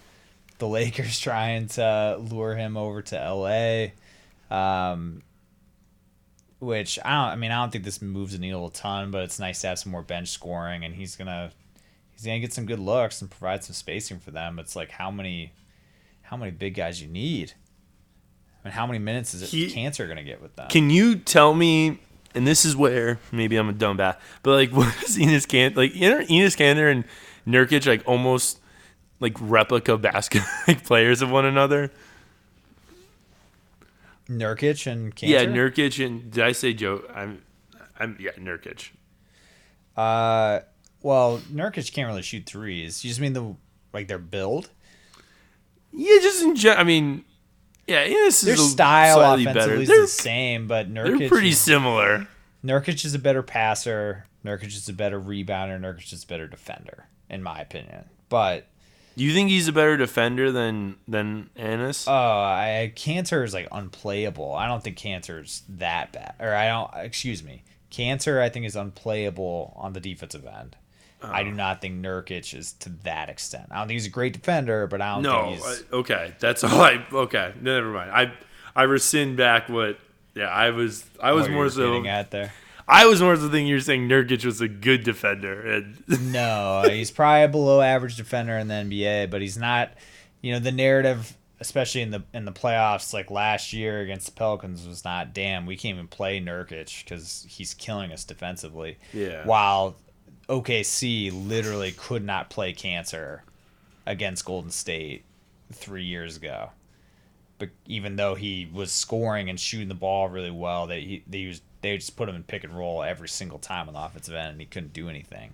[0.62, 3.88] The Lakers trying to lure him over to LA.
[4.56, 5.24] Um,
[6.60, 9.24] which I don't I mean I don't think this moves the needle a ton, but
[9.24, 11.52] it's nice to have some more bench scoring and he's gonna
[12.12, 14.60] he's gonna get some good looks and provide some spacing for them.
[14.60, 15.52] It's like how many
[16.21, 17.54] how many big guys you need?
[18.63, 20.69] I mean how many minutes is it He- Kanter gonna get with them?
[20.69, 22.00] Can you tell me?
[22.36, 25.74] And this is where maybe I'm a dumb bat, but like, what is Enes Can
[25.74, 27.04] like Enes Kanter and
[27.47, 28.60] Nurkic like almost
[29.21, 31.91] like replica basket like players of one another?
[34.29, 35.29] Nurkic and Kanter?
[35.29, 37.03] Yeah, Nurkic and did I say Joe?
[37.13, 37.41] I'm,
[37.97, 38.89] I'm yeah Nurkic.
[39.95, 40.60] uh
[41.01, 43.03] well Nurkic can't really shoot threes.
[43.05, 43.55] You just mean the
[43.93, 44.69] like their build?
[45.93, 46.81] Yeah, just in general.
[46.81, 47.25] I mean,
[47.88, 49.73] yeah, Enes Their is style offensively better.
[49.75, 52.27] is They're, the same, but they're pretty is, similar.
[52.63, 54.25] Nurkic is a better passer.
[54.45, 55.79] Nurkic is a better rebounder.
[55.79, 58.05] Nurkic is a better defender, in my opinion.
[58.29, 58.67] But
[59.15, 62.08] you think he's a better defender than than Enes?
[62.08, 64.54] uh, I Kanter is like unplayable.
[64.54, 66.36] I don't think Kanter's that bad.
[66.39, 66.91] Or I don't.
[67.06, 67.63] Excuse me.
[67.91, 70.78] Kanter, I think, is unplayable on the defensive end.
[71.24, 71.43] I Oh.
[71.43, 73.67] do not think Nurkic is to that extent.
[73.69, 75.41] I don't think he's a great defender, but I don't no.
[75.43, 75.84] think he's.
[75.91, 76.82] I- okay, that's all.
[76.82, 77.54] I okay.
[77.62, 78.12] Never mind.
[78.12, 78.34] I
[78.76, 80.00] I rescind back what.
[80.34, 81.89] Yeah, I was I was what more so.
[81.91, 82.54] getting at there.
[82.88, 87.12] I was more the thing you're saying Nurkic was a good defender, and No, he's
[87.12, 89.94] probably a below average defender in the NBA, but he's not.
[90.41, 94.32] You know, the narrative especially in the in the playoffs, like last year against the
[94.34, 95.65] Pelicans, was not damn.
[95.65, 98.98] We can't even play Nurkic because he's killing us defensively.
[99.13, 99.46] Yeah.
[99.46, 99.96] While
[100.50, 103.41] OKC literally could not play Kanter
[104.06, 105.24] against Golden State
[105.72, 106.72] three years ago.
[107.60, 111.38] But even though he was scoring and shooting the ball really well, they he, they
[111.38, 114.36] used they just put him in pick and roll every single time on the offensive
[114.36, 115.54] end, and he couldn't do anything.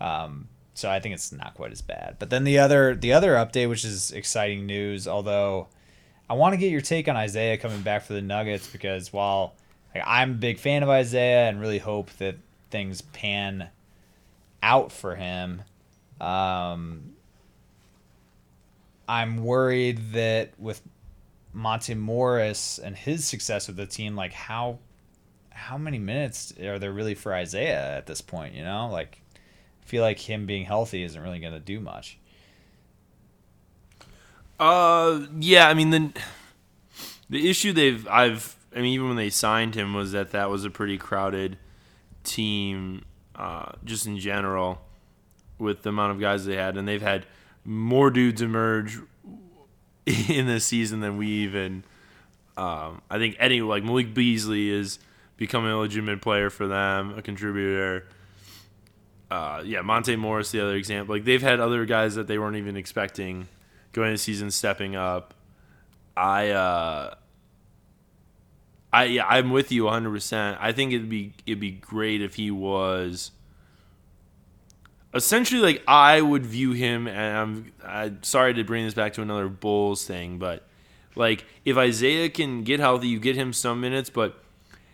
[0.00, 2.16] Um, so I think it's not quite as bad.
[2.18, 5.68] But then the other the other update, which is exciting news, although
[6.28, 9.54] I want to get your take on Isaiah coming back for the Nuggets because while
[9.94, 12.36] like, I'm a big fan of Isaiah and really hope that
[12.70, 13.68] things pan
[14.62, 15.62] out for him,
[16.20, 17.14] um,
[19.08, 20.82] I'm worried that with
[21.52, 24.78] Monte Morris and his success with the team, like how
[25.56, 28.54] how many minutes are there really for Isaiah at this point?
[28.54, 32.18] You know, like I feel like him being healthy isn't really going to do much.
[34.60, 35.68] Uh, yeah.
[35.68, 36.12] I mean, the
[37.30, 40.64] the issue they've I've I mean, even when they signed him, was that that was
[40.66, 41.56] a pretty crowded
[42.22, 44.82] team, uh, just in general,
[45.58, 47.24] with the amount of guys they had, and they've had
[47.64, 48.98] more dudes emerge
[50.06, 51.84] in this season than we even.
[52.58, 54.98] Um, I think any like Malik Beasley is
[55.36, 58.06] becoming a legitimate player for them, a contributor.
[59.30, 61.14] Uh, yeah, Monte Morris, the other example.
[61.14, 63.48] Like they've had other guys that they weren't even expecting
[63.92, 65.34] going into season stepping up.
[66.16, 67.14] I uh,
[68.92, 70.10] I yeah, I'm with you 100.
[70.10, 73.32] percent I think it'd be it'd be great if he was
[75.12, 79.22] essentially like I would view him, and I'm I'm sorry to bring this back to
[79.22, 80.66] another Bulls thing, but
[81.16, 84.40] like if Isaiah can get healthy, you get him some minutes, but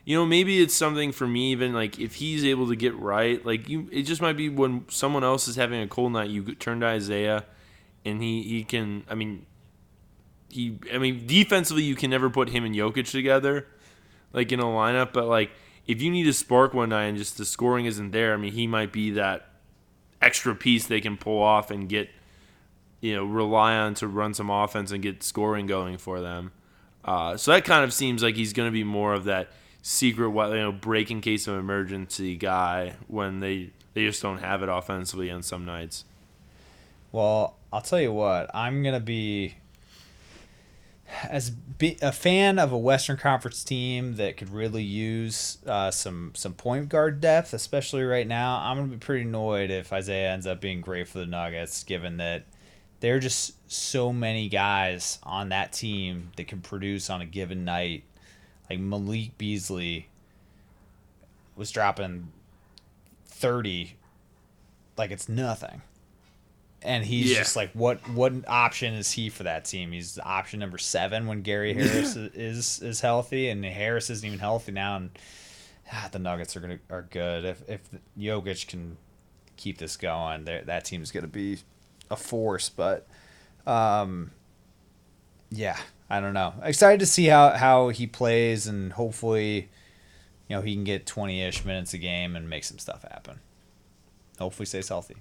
[0.05, 3.45] you know maybe it's something for me even like if he's able to get right,
[3.45, 6.55] like you, it just might be when someone else is having a cold night, you
[6.55, 7.45] turn to Isaiah,
[8.05, 9.05] and he he can.
[9.09, 9.47] I mean,
[10.49, 13.67] he I mean defensively you can never put him and Jokic together,
[14.33, 15.51] like in a lineup, but like.
[15.85, 18.53] If you need a spark one night and just the scoring isn't there, I mean,
[18.53, 19.49] he might be that
[20.23, 22.09] extra piece they can pull off and get,
[23.01, 26.53] you know, rely on to run some offense and get scoring going for them.
[27.05, 29.51] Uh, so that kind of seems like he's going to be more of that
[29.83, 34.63] secret, you know, break in case of emergency guy when they they just don't have
[34.63, 36.05] it offensively on some nights.
[37.11, 39.57] Well, I'll tell you what, I'm gonna be
[41.29, 46.33] as be, a fan of a Western Conference team that could really use uh, some
[46.35, 48.61] some point guard depth, especially right now.
[48.63, 52.17] I'm gonna be pretty annoyed if Isaiah ends up being great for the Nuggets, given
[52.19, 52.45] that
[53.01, 57.65] there are just so many guys on that team that can produce on a given
[57.65, 58.05] night.
[58.73, 60.09] Like Malik Beasley
[61.57, 62.29] was dropping
[63.27, 63.97] thirty,
[64.97, 65.83] like it's nothing.
[66.81, 67.39] And he's Yeah.
[67.41, 69.93] just like what what option is he for that team?
[69.93, 74.73] He's option number seven when gary harris is is healthy and harris isn't even healthy
[74.73, 75.11] now and
[75.93, 77.45] ah, the nuggets are gonna are good.
[77.45, 77.81] If if
[78.19, 78.97] Jokic can
[79.59, 81.59] keep this going that team's gonna be
[82.11, 83.07] a force but
[83.67, 84.31] um
[85.51, 85.77] yeah
[86.13, 86.53] i don't know.
[86.63, 89.71] Excited to see how how he plays and hopefully
[90.47, 93.41] you know he can get 20ish minutes a game and make some stuff happen.
[94.39, 95.17] Hopefully stays healthy.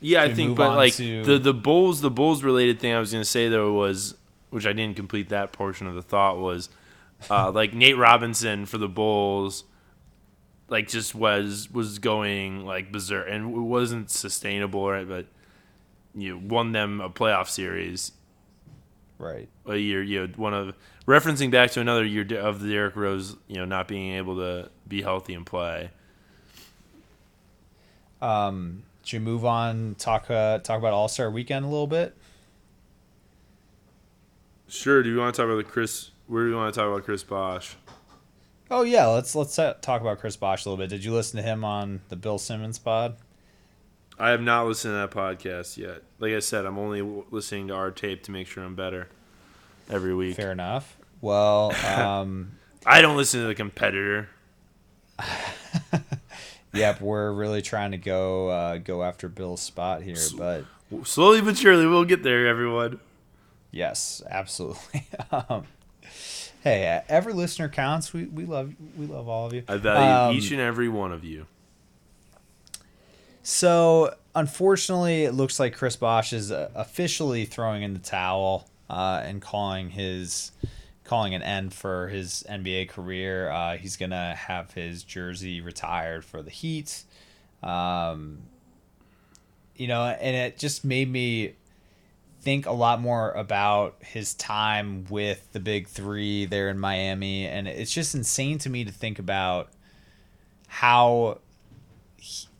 [0.00, 3.12] Yeah, I think, but like to- the the Bulls, the Bulls related thing I was
[3.12, 4.16] gonna say though was,
[4.50, 6.68] which I didn't complete that portion of the thought was,
[7.30, 9.62] uh, like Nate Robinson for the Bulls,
[10.68, 15.06] like just was was going like berserk and it wasn't sustainable, right?
[15.06, 15.26] But
[16.12, 18.12] you know, won them a playoff series
[19.20, 20.02] right a year.
[20.02, 20.74] You know, one of
[21.06, 24.70] referencing back to another year of the Derrick Rose, you know, not being able to
[24.88, 25.90] be healthy and play.
[28.20, 29.96] Um, should we move on?
[29.98, 32.16] Talk uh, talk about All Star Weekend a little bit.
[34.68, 35.02] Sure.
[35.02, 36.10] Do you want to talk about the Chris?
[36.26, 37.76] Where do you want to talk about Chris Bosh?
[38.70, 40.90] Oh yeah, let's let's uh, talk about Chris Bosh a little bit.
[40.90, 43.16] Did you listen to him on the Bill Simmons pod?
[44.20, 46.02] I have not listened to that podcast yet.
[46.18, 49.08] Like I said, I'm only w- listening to our tape to make sure I'm better
[49.88, 50.36] every week.
[50.36, 50.96] Fair enough.
[51.22, 52.52] Well, um,
[52.86, 54.28] I don't listen to the competitor.
[56.72, 60.64] yep, we're really trying to go uh, go after Bill's spot here, but
[61.04, 63.00] Slowly but surely, we'll get there, everyone.
[63.70, 65.06] yes, absolutely.
[65.30, 65.64] um,
[66.64, 68.12] hey, uh, every listener counts.
[68.12, 69.62] We we love we love all of you.
[69.68, 71.46] I value Um, each and every one of you.
[73.42, 79.22] So, unfortunately, it looks like Chris Bosh is uh, officially throwing in the towel uh,
[79.24, 80.52] and calling his
[81.04, 83.50] calling an end for his NBA career.
[83.50, 87.02] Uh, he's gonna have his jersey retired for the Heat.
[87.62, 88.42] Um,
[89.74, 91.54] you know, and it just made me
[92.42, 97.66] think a lot more about his time with the big three there in Miami, and
[97.66, 99.70] it's just insane to me to think about
[100.68, 101.38] how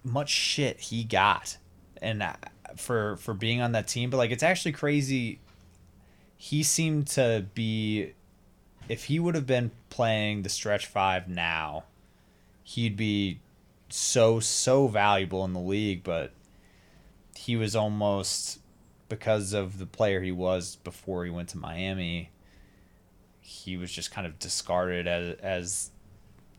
[0.04, 1.56] much shit he got,
[2.00, 2.34] and uh,
[2.76, 4.10] for for being on that team.
[4.10, 5.40] But like, it's actually crazy.
[6.36, 8.14] He seemed to be,
[8.88, 11.84] if he would have been playing the stretch five now,
[12.62, 13.40] he'd be
[13.90, 16.02] so so valuable in the league.
[16.02, 16.32] But
[17.36, 18.60] he was almost
[19.08, 22.30] because of the player he was before he went to Miami,
[23.40, 25.90] he was just kind of discarded as as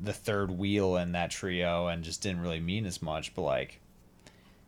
[0.01, 3.33] the third wheel in that trio and just didn't really mean as much.
[3.35, 3.79] But like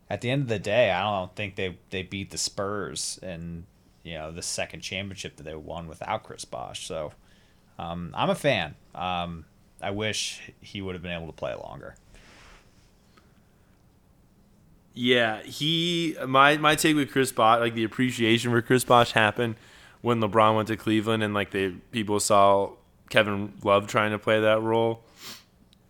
[0.09, 3.65] at the end of the day, I don't think they they beat the Spurs and
[4.03, 6.85] you know the second championship that they won without Chris Bosh.
[6.85, 7.13] So
[7.79, 8.75] um, I'm a fan.
[8.93, 9.45] Um,
[9.81, 11.95] I wish he would have been able to play longer.
[14.93, 19.55] Yeah, he my my take with Chris Bosh, like the appreciation for Chris Bosh happened
[20.01, 22.71] when LeBron went to Cleveland and like they people saw
[23.09, 25.03] Kevin Love trying to play that role,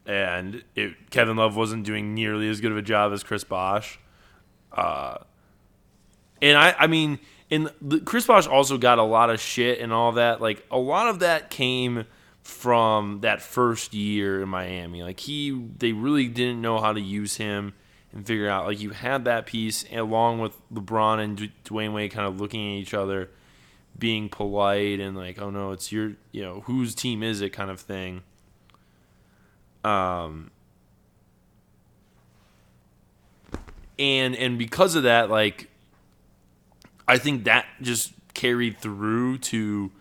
[0.06, 4.00] and it, Kevin Love wasn't doing nearly as good of a job as Chris Bosh.
[4.72, 5.18] Uh,
[6.42, 7.72] and I I mean, and
[8.06, 10.42] Chris Bosh also got a lot of shit and all that.
[10.42, 12.06] Like a lot of that came
[12.42, 15.02] from that first year in Miami.
[15.04, 17.74] Like he, they really didn't know how to use him
[18.12, 22.28] and figure out like you had that piece along with LeBron and Dwyane Wade kind
[22.28, 23.30] of looking at each other,
[23.98, 27.72] being polite and like, oh no, it's your, you know, whose team is it kind
[27.72, 28.24] of thing.
[29.84, 30.52] Um,
[34.00, 35.70] and and because of that, like,
[37.08, 39.92] I think that just carried through to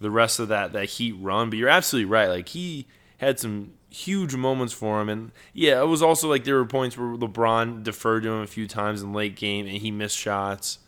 [0.00, 1.50] the rest of that that Heat run.
[1.50, 2.28] But you're absolutely right.
[2.28, 2.86] Like he
[3.18, 5.08] had some huge moments for him.
[5.08, 8.46] And yeah, it was also like there were points where LeBron deferred to him a
[8.46, 10.78] few times in late game and he missed shots.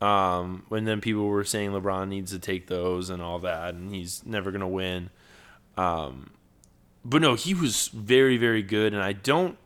[0.00, 3.92] Um, and then people were saying LeBron needs to take those and all that, and
[3.92, 5.10] he's never gonna win.
[5.76, 6.30] Um,
[7.04, 9.58] but no, he was very, very good, and I don't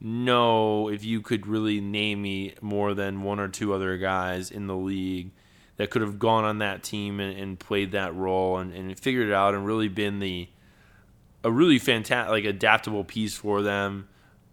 [0.00, 4.66] know if you could really name me more than one or two other guys in
[4.66, 5.30] the league
[5.76, 9.28] that could have gone on that team and, and played that role and, and figured
[9.28, 10.48] it out and really been the
[11.44, 14.08] a really fantastic, like adaptable piece for them.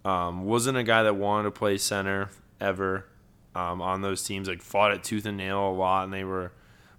[0.06, 2.30] Um, wasn't a guy that wanted to play center
[2.62, 3.08] ever
[3.56, 4.48] um, on those teams.
[4.48, 6.52] Like fought it tooth and nail a lot, and they were,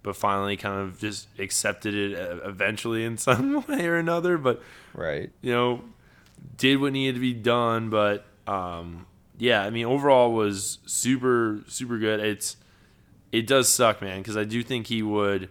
[0.04, 4.38] but finally kind of just accepted it uh, eventually in some way or another.
[4.38, 4.62] But
[4.94, 5.82] right, you know,
[6.56, 7.90] did what needed to be done.
[7.90, 12.20] But um, yeah, I mean, overall was super super good.
[12.20, 12.56] It's
[13.32, 15.50] it does suck, man, because I do think he would,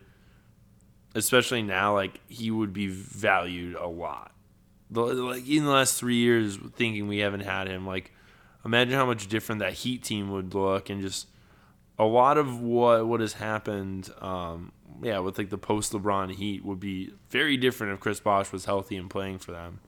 [1.13, 4.34] especially now, like he would be valued a lot
[5.00, 7.86] like in the last three years, thinking we haven't had him.
[7.86, 8.12] Like,
[8.66, 11.28] imagine how much different that Heat team would look, and just
[12.04, 14.10] a lot of what what has happened.
[14.22, 18.52] Um, yeah, with like the post LeBron Heat would be very different if Chris Bosh
[18.52, 19.80] was healthy and playing for them.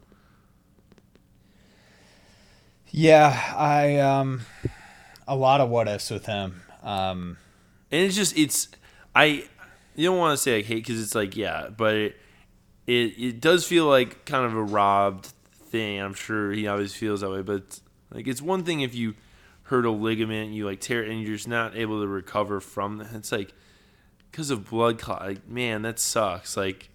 [2.89, 4.41] Yeah, I um,
[5.27, 6.61] a lot of what ifs with him.
[6.83, 7.37] Um,
[7.91, 8.69] and it's just it's
[9.13, 9.47] I
[9.95, 11.95] you don't want to say like hate because it's like yeah, but.
[11.95, 12.15] It,
[12.87, 15.99] it it does feel like kind of a robbed thing.
[15.99, 17.79] I'm sure he always feels that way, but
[18.11, 19.15] like it's one thing if you
[19.65, 22.97] hurt a ligament, you like tear it, and you're just not able to recover from
[22.97, 23.13] that.
[23.13, 23.53] It's like
[24.31, 25.21] because of blood clot.
[25.21, 26.55] Like man, that sucks.
[26.55, 26.89] Like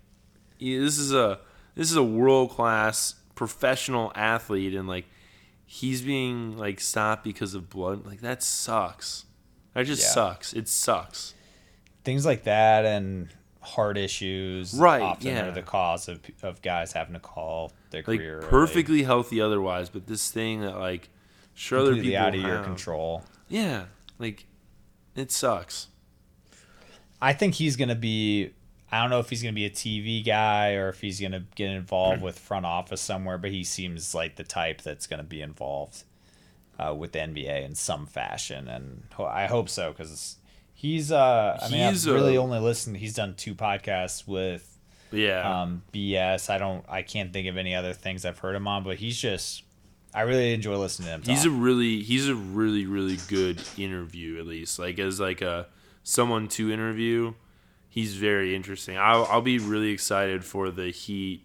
[0.59, 1.40] this is a
[1.74, 5.06] this is a world class professional athlete, and like
[5.66, 8.06] he's being like stopped because of blood.
[8.06, 9.26] Like that sucks.
[9.74, 10.11] That just yeah.
[10.11, 10.52] sucks.
[10.52, 11.35] It sucks.
[12.04, 13.28] Things like that, and
[13.62, 15.46] heart issues right often yeah.
[15.46, 19.90] are the cause of, of guys having to call their like career perfectly healthy otherwise
[19.90, 21.11] but this thing that like
[21.60, 23.84] sure people out of have, your control yeah
[24.18, 24.46] like
[25.14, 25.88] it sucks
[27.20, 28.50] i think he's gonna be
[28.90, 31.70] i don't know if he's gonna be a tv guy or if he's gonna get
[31.70, 36.04] involved with front office somewhere but he seems like the type that's gonna be involved
[36.78, 40.36] uh, with the nba in some fashion and i hope so because
[40.80, 44.78] He's uh I mean he's I've really a, only listened he's done two podcasts with
[45.12, 45.61] yeah.
[45.61, 46.48] Um BS.
[46.48, 49.20] I don't I can't think of any other things I've heard him on, but he's
[49.20, 49.62] just
[50.14, 51.22] I really enjoy listening to him.
[51.22, 51.30] Talk.
[51.30, 54.78] He's a really he's a really really good interview at least.
[54.78, 55.68] Like as like a
[56.02, 57.34] someone to interview,
[57.88, 58.98] he's very interesting.
[58.98, 61.42] I'll I'll be really excited for the Heat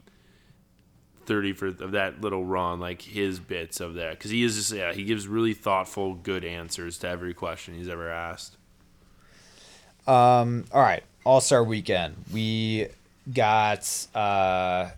[1.26, 4.72] 30 for of that little run, like his bits of that, because he is just
[4.72, 8.57] yeah he gives really thoughtful, good answers to every question he's ever asked.
[10.07, 12.16] Um, all right, All Star Weekend.
[12.32, 12.88] We
[13.32, 14.07] got.
[14.13, 14.89] Uh,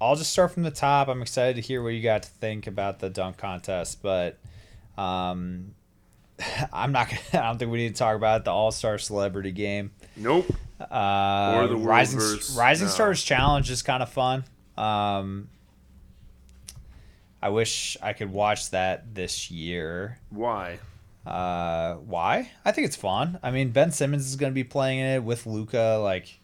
[0.00, 1.08] I'll just start from the top.
[1.08, 4.38] I'm excited to hear what you got to think about the dunk contest, but
[4.96, 5.74] um,
[6.72, 7.08] I'm not.
[7.08, 9.90] Gonna, I don't think we need to talk about it, the All Star Celebrity Game.
[10.16, 10.46] Nope.
[10.80, 12.92] Uh, Or the World Rising verse- Rising no.
[12.92, 14.44] Stars Challenge is kind of fun.
[14.78, 15.48] Um,
[17.42, 20.18] I wish I could watch that this year.
[20.30, 20.78] Why?
[21.26, 22.50] Uh, why?
[22.64, 23.38] I think it's fun.
[23.42, 25.98] I mean, Ben Simmons is going to be playing it with Luka.
[26.02, 26.39] Like,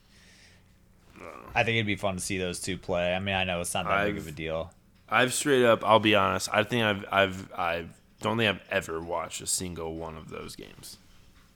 [1.56, 3.14] I think it'd be fun to see those two play.
[3.14, 4.72] I mean, I know it's not that big of a deal.
[5.08, 5.82] I've straight up.
[5.84, 6.48] I'll be honest.
[6.52, 7.88] I think I've I've I've
[8.20, 10.98] don't think I've ever watched a single one of those games,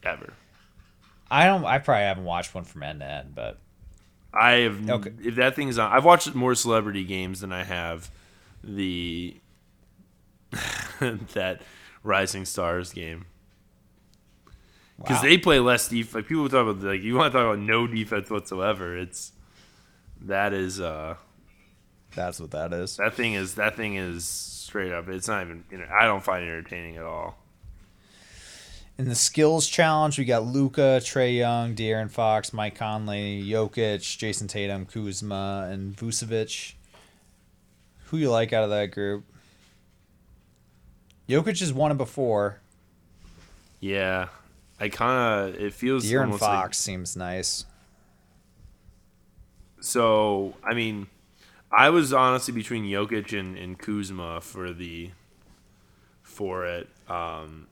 [0.03, 0.33] ever.
[1.31, 1.65] I don't.
[1.65, 3.59] I probably haven't watched one from end to end, but
[4.33, 4.89] I have.
[4.89, 5.13] Okay.
[5.23, 8.11] If that thing's on, I've watched more celebrity games than I have
[8.65, 9.37] the
[11.01, 11.61] that
[12.03, 13.27] Rising Stars game
[14.97, 15.23] because wow.
[15.23, 16.15] they play less defense.
[16.15, 18.97] Like people talk about like you want to talk about no defense whatsoever.
[18.97, 19.33] It's
[20.23, 21.17] that is uh
[22.15, 22.97] that's what that is.
[22.97, 25.09] that thing is that thing is straight up.
[25.09, 25.65] It's not even.
[25.71, 27.37] You know, I don't find it entertaining at all.
[28.99, 34.47] In the skills challenge, we got Luka, Trae Young, De'Aaron Fox, Mike Conley, Jokic, Jayson
[34.47, 36.75] Tatum, Kuzma, and Vucevic.
[38.07, 39.25] Who you like out of that group?
[41.29, 42.59] Jokic has won it before.
[43.79, 44.29] Yeah,
[44.79, 47.65] I kind of it feels De'Aaron almost like- Fox seems nice.
[49.81, 51.09] So I mean,
[51.73, 55.11] I was honestly between Jokic and, and Kuzma for the
[56.23, 56.89] for it.
[57.09, 57.67] Um,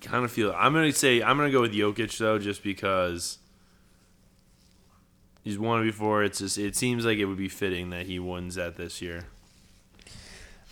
[0.00, 3.38] kind of feel I'm gonna say I'm gonna go with Jokic though, just because
[5.42, 6.22] he's won before.
[6.22, 9.26] It's just it seems like it would be fitting that he wins that this year.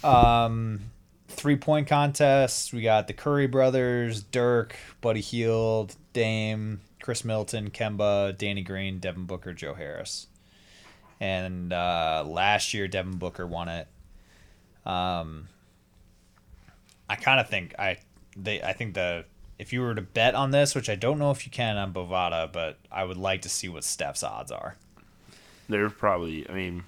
[0.03, 0.81] Um,
[1.29, 2.73] three point contest.
[2.73, 9.27] We got the Curry brothers, Dirk, Buddy Hield, Dame, Khris Middleton, Kemba, Danny Green, Devin
[9.27, 10.27] Booker, Joe Harris.
[11.21, 13.89] And uh, last year, Devin Booker won it.
[14.87, 15.49] Um,
[17.07, 17.99] I kind of think I
[18.39, 19.27] they I think the
[19.59, 21.93] if you were to bet on this, which I don't know if you can on
[21.93, 24.77] Bovada, but I would like to see what Steph's odds are.
[25.69, 26.85] They're probably I mean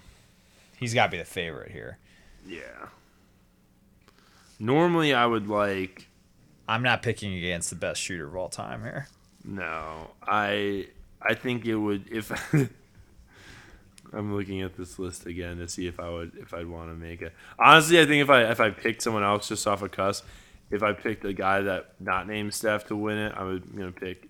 [0.78, 1.98] He's got to be the favorite here.
[2.46, 2.88] yeah.
[4.58, 6.08] Normally I would like
[6.66, 9.08] I'm not picking against the best shooter of all time here.
[9.46, 10.88] No, I
[11.22, 12.32] I think it would if
[14.12, 16.94] I'm looking at this list again to see if I would if I'd want to
[16.94, 17.32] make it.
[17.58, 20.24] Honestly, I think if I if I picked someone else just off a cuss,
[20.70, 23.80] if I picked a guy that not named Steph to win it, I would you
[23.80, 24.28] know pick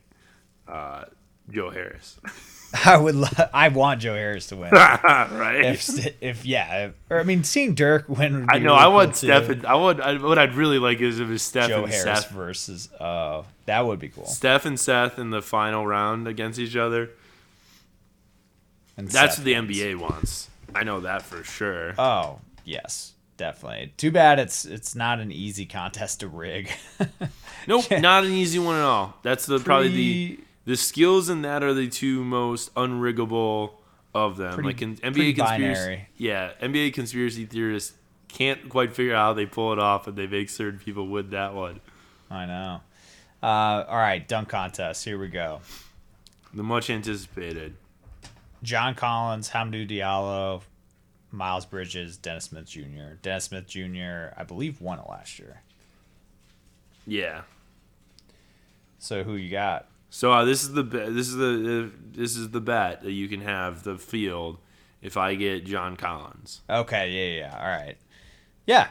[0.69, 1.05] uh,
[1.51, 2.21] Joe Harris.
[2.85, 3.15] I would.
[3.15, 4.71] lo- I want Joe Harris to win.
[4.73, 5.65] right?
[5.65, 8.41] if, if yeah, if, or I mean, seeing Dirk win.
[8.41, 9.17] Would be I know really I cool, want.
[9.17, 9.49] Steph.
[9.49, 10.01] And, I would.
[10.01, 12.31] I, what I'd really like is if it's Steph Joe and Harris Seth.
[12.31, 12.93] versus.
[12.93, 14.27] Uh, that would be cool.
[14.27, 17.11] Steph and Seth in the final round against each other.
[18.97, 19.71] And That's Seth what the wins.
[19.77, 20.51] NBA wants.
[20.75, 21.95] I know that for sure.
[21.99, 23.93] Oh yes, definitely.
[23.97, 26.71] Too bad it's it's not an easy contest to rig.
[27.69, 29.17] Nope, not an easy one at all.
[29.25, 33.73] That's the probably the Pretty- the skills in that are the two most unriggable
[34.15, 34.53] of them.
[34.55, 36.09] Pretty- like in NBA conspiracy, binary.
[36.19, 37.95] yeah, NBA conspiracy theorists
[38.29, 41.31] can't quite figure out how they pull it off, and they make certain people win
[41.31, 41.81] that one.
[42.31, 42.81] I know.
[43.43, 45.05] Uh, all right, dunk contest.
[45.05, 45.61] Here we go.
[46.53, 47.77] The much anticipated.
[48.63, 50.63] John Collins, Hamidou Diallo,
[51.31, 53.15] Miles Bridges, Dennis Smith Jr.
[53.23, 54.33] Dennis Smith Jr.
[54.37, 55.63] I believe won it last year.
[57.07, 57.43] Yeah.
[58.99, 59.87] So who you got?
[60.11, 63.29] So uh, this is the this is the uh, this is the bet that you
[63.29, 64.59] can have the field
[65.03, 66.63] if I get John Collins.
[66.71, 67.59] Okay, yeah, yeah, yeah.
[67.61, 67.97] All right.
[68.67, 68.89] Yeah,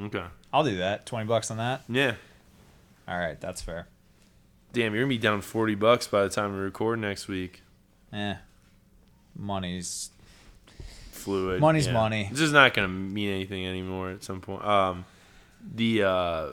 [0.00, 0.24] Okay.
[0.52, 1.06] I'll do that.
[1.06, 1.82] Twenty bucks on that.
[1.88, 2.14] Yeah.
[3.06, 3.88] All right, that's fair.
[4.72, 7.62] Damn, you're gonna be down forty bucks by the time we record next week.
[8.12, 8.34] Eh,
[9.36, 10.10] money's
[11.10, 11.60] fluid.
[11.60, 12.28] Money's money.
[12.30, 14.64] It's just not gonna mean anything anymore at some point.
[14.64, 15.04] Um,
[15.74, 16.46] the uh,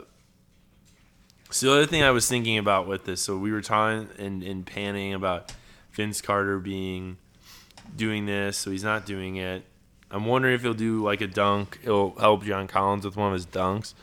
[1.50, 4.42] so the other thing I was thinking about with this, so we were talking and,
[4.42, 5.52] and panning about
[5.92, 7.18] Vince Carter being
[7.94, 9.64] doing this, so he's not doing it.
[10.10, 11.80] I'm wondering if he'll do like a dunk.
[11.82, 13.94] He'll help John Collins with one of his dunks.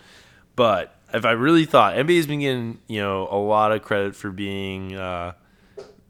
[0.55, 4.31] But if I really thought NBA's been getting you know a lot of credit for
[4.31, 5.33] being uh,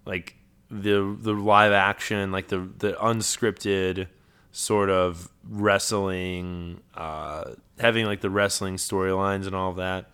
[0.05, 0.35] like
[0.69, 4.07] the the live action, like the the unscripted
[4.51, 10.09] sort of wrestling, uh, having like the wrestling storylines and all of that.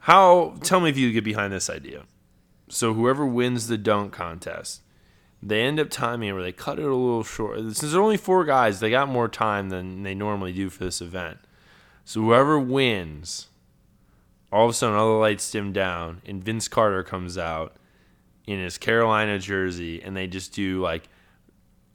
[0.00, 0.56] How?
[0.62, 2.04] Tell me if you get behind this idea.
[2.68, 4.82] So whoever wins the dunk contest,
[5.42, 7.58] they end up timing where they cut it a little short.
[7.58, 10.84] Since there are only four guys, they got more time than they normally do for
[10.84, 11.38] this event.
[12.04, 13.48] So whoever wins,
[14.52, 17.76] all of a sudden all the lights dim down, and Vince Carter comes out
[18.46, 21.08] in his Carolina jersey, and they just do like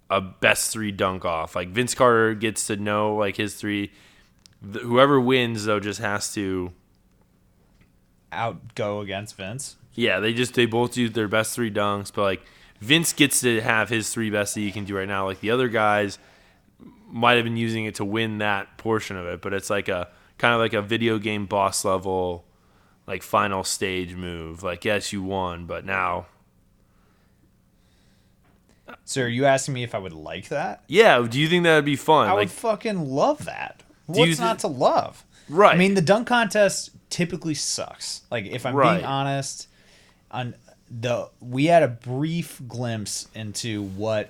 [0.10, 1.56] a best three dunk off.
[1.56, 3.92] Like Vince Carter gets to know like his three.
[4.62, 6.72] Whoever wins though just has to
[8.36, 9.76] outgo against Vince.
[9.94, 12.42] Yeah, they just they both do their best three dunks, but like
[12.82, 15.26] Vince gets to have his three best that he can do right now.
[15.26, 16.20] Like the other guys
[17.10, 20.10] might have been using it to win that portion of it, but it's like a
[20.38, 22.44] kind of like a video game boss level,
[23.08, 24.64] like final stage move.
[24.64, 26.26] Like yes, you won, but now,
[29.06, 30.84] So are you asking me if I would like that?
[30.88, 31.26] yeah.
[31.28, 32.28] Do you think that would be fun?
[32.28, 33.82] I like would fucking love that.
[34.08, 35.24] What's thi- not to love?
[35.50, 35.74] right?
[35.74, 38.24] I mean, the dunk contest typically sucks.
[38.30, 38.96] Like, if I'm Right.
[38.96, 39.68] being honest,
[40.32, 40.54] on
[40.92, 44.30] the we had a brief glimpse into what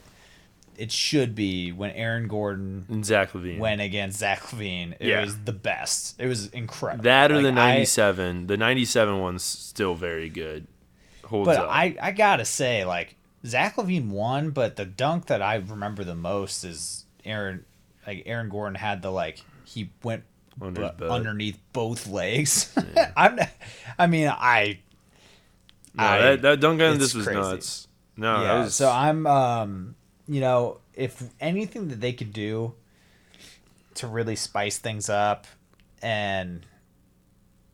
[0.78, 3.58] it should be when Aaron Gordon and Zach LaVine.
[3.60, 4.94] went against Zach LaVine.
[5.00, 5.22] It Yeah.
[5.24, 6.16] was the best.
[6.20, 7.04] It was incredible.
[7.06, 8.48] that or Like, the I- '97.
[8.48, 10.68] the '97 one's still very good.
[11.26, 11.70] Holds But up.
[11.70, 13.16] I, I gotta say, like
[13.46, 17.66] Zach LaVine won, but the dunk that I remember the most is Aaron,
[18.06, 20.24] like Aaron Gordon had the like he went
[20.62, 22.74] Under underneath both legs.
[23.18, 23.40] I'm,
[24.00, 24.80] I mean, I
[25.94, 26.60] no, I- that, that
[26.96, 27.40] it's this was crazy.
[27.40, 27.88] nuts.
[28.18, 28.64] No, yeah.
[28.64, 29.96] was So I'm, um,
[30.28, 32.74] you know, if anything that they could do
[33.96, 35.48] to really spice things up
[36.02, 36.66] and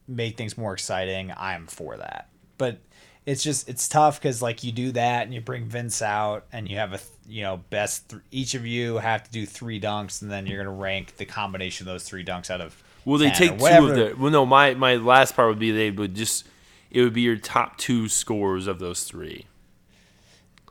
[0.08, 2.30] make things more exciting, I'm for that.
[2.58, 2.80] But
[3.26, 6.68] it's just it's tough because like you do that and you bring Vince out and
[6.68, 10.22] you have a you know best th- each of you have to do three dunks
[10.22, 13.30] and then you're gonna rank the combination of those three dunks out of Well, they
[13.30, 15.92] 10 or take two of the Well, no, my my last part would be they
[15.92, 16.48] would just.
[16.90, 19.46] It would be your top two scores of those three.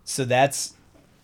[0.04, 0.74] So that's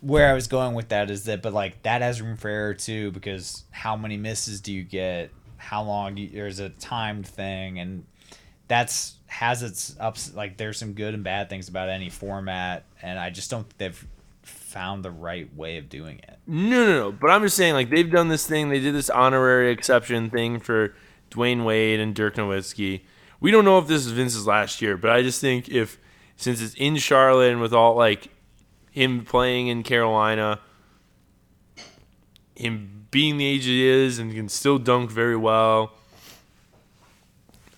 [0.00, 2.72] where I was going with that is that, but like that has room for error
[2.72, 5.30] too because how many misses do you get?
[5.58, 8.04] How long do you, there's a timed thing, and
[8.68, 10.34] that's has its ups.
[10.34, 13.78] Like there's some good and bad things about any format, and I just don't think
[13.78, 14.06] they've
[14.42, 16.38] found the right way of doing it.
[16.46, 17.12] No, no, no.
[17.12, 18.68] But I'm just saying, like they've done this thing.
[18.68, 20.94] They did this honorary exception thing for
[21.30, 23.02] Dwyane Wade and Dirk Nowitzki.
[23.40, 25.98] We don't know if this is Vince's last year, but I just think if
[26.36, 28.28] since it's in Charlotte and with all like
[28.90, 30.60] him playing in Carolina,
[32.54, 35.92] him being the age he is and can still dunk very well.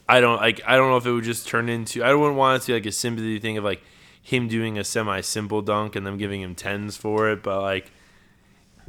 [0.09, 0.61] I don't like.
[0.67, 2.03] I don't know if it would just turn into.
[2.03, 3.83] I wouldn't want it to be like a sympathy thing of like
[4.23, 7.43] him doing a semi-simple dunk and them giving him tens for it.
[7.43, 7.91] But like,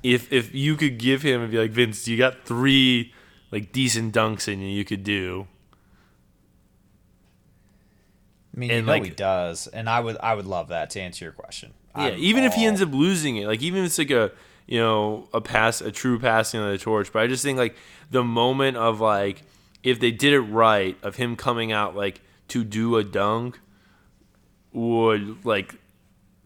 [0.01, 3.13] if if you could give him and be like Vince, you got three
[3.51, 5.47] like decent dunks in you, you could do.
[8.55, 10.89] I mean, And, you know like- he does, and I would I would love that
[10.91, 11.73] to answer your question.
[11.95, 14.31] Yeah, I'm even if he ends up losing it, like even if it's like a
[14.67, 17.11] you know a pass, a true passing of the torch.
[17.11, 17.75] But I just think like
[18.11, 19.43] the moment of like
[19.83, 23.59] if they did it right, of him coming out like to do a dunk,
[24.71, 25.75] would like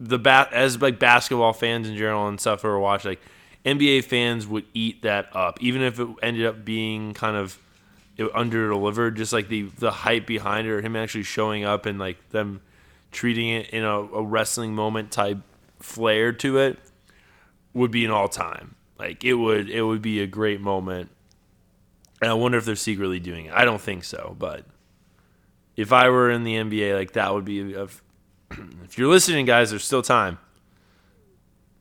[0.00, 3.20] the bat as like basketball fans in general and stuff who are watching like
[3.64, 7.58] NBA fans would eat that up, even if it ended up being kind of
[8.34, 9.16] under delivered.
[9.16, 12.60] Just like the the hype behind it, or him actually showing up and like them
[13.10, 15.38] treating it in a, a wrestling moment type
[15.78, 16.78] flair to it
[17.72, 18.74] would be an all time.
[18.98, 21.10] Like it would it would be a great moment.
[22.24, 23.52] And I wonder if they're secretly doing it.
[23.52, 24.64] I don't think so, but
[25.76, 27.82] if I were in the NBA, like that would be a,
[28.82, 30.38] if you're listening, guys, there's still time.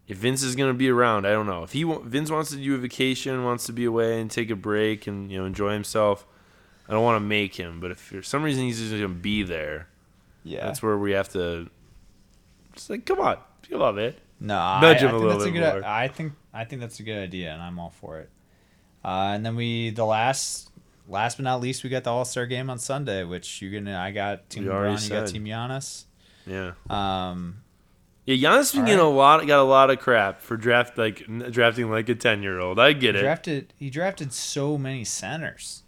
[0.06, 1.64] If Vince is gonna be around, I don't know.
[1.64, 4.56] If he Vince wants to do a vacation, wants to be away and take a
[4.58, 6.28] break and you know enjoy himself,
[6.89, 7.80] I don't want to make him.
[7.80, 9.88] But if for some reason he's just gonna be there,
[10.44, 11.70] yeah, that's where we have to.
[12.74, 13.38] Just like, come on,
[13.70, 14.14] come on, man.
[14.41, 15.74] No, Nudge I him a think little bit good.
[15.76, 15.86] more.
[15.86, 18.30] I think I think that's a good idea, and I'm all for it.
[19.04, 20.70] Uh, and then we the last
[21.08, 23.97] last but not least, we got the All Star game on Sunday, which you gonna
[23.97, 25.28] I got Team We LeBron, you got.
[25.28, 26.06] Team Giannis.
[26.45, 27.58] Yeah, Um,
[28.26, 28.36] yeah.
[28.36, 29.06] Giannis been All getting right.
[29.06, 32.60] a lot, got a lot of crap for draft like drafting like a ten year
[32.60, 32.80] old.
[32.80, 33.24] I get he it.
[33.24, 35.84] drafted he drafted so many centers.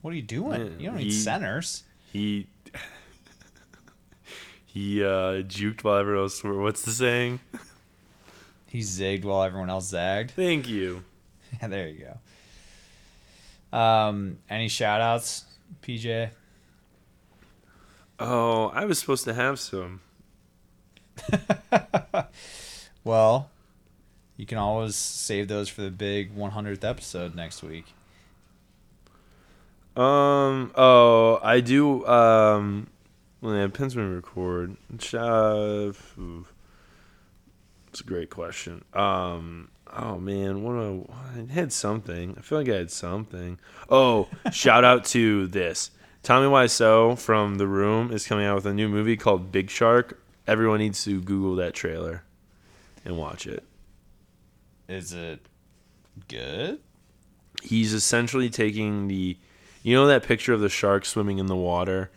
[0.00, 0.60] What are you doing?
[0.60, 1.84] Yeah, you don't need he- centers.
[2.12, 2.46] He
[4.66, 6.42] he uh, juked while everyone else.
[6.42, 7.40] were- What's the saying?
[8.66, 10.30] He zigged while everyone else zagged.
[10.32, 11.02] Thank you.
[11.60, 12.06] Yeah, there you
[13.72, 13.76] go.
[13.78, 15.44] Um, any shout outs,
[15.82, 16.30] PJ?
[18.18, 20.00] Oh, I was supposed to have some.
[23.08, 23.48] Well,
[24.36, 27.86] you can always save those for the big 100th episode next week.
[29.96, 30.72] Um.
[30.74, 32.06] Oh, I do.
[32.06, 32.88] Um.
[33.40, 34.76] Well, yeah, depends when we record.
[35.14, 35.92] Uh,
[37.88, 38.84] it's a great question.
[38.92, 39.70] Um.
[39.96, 41.02] Oh man, what a,
[41.48, 42.34] I had something.
[42.38, 43.58] I feel like I had something.
[43.88, 45.90] Oh, shout out to this.
[46.22, 50.20] Tommy Wiseau from The Room is coming out with a new movie called Big Shark.
[50.46, 52.24] Everyone needs to Google that trailer
[53.04, 53.64] and watch it.
[54.88, 55.40] Is it
[56.26, 56.80] good?
[57.62, 59.36] he's essentially taking the
[59.82, 62.10] You know that picture of the shark swimming in the water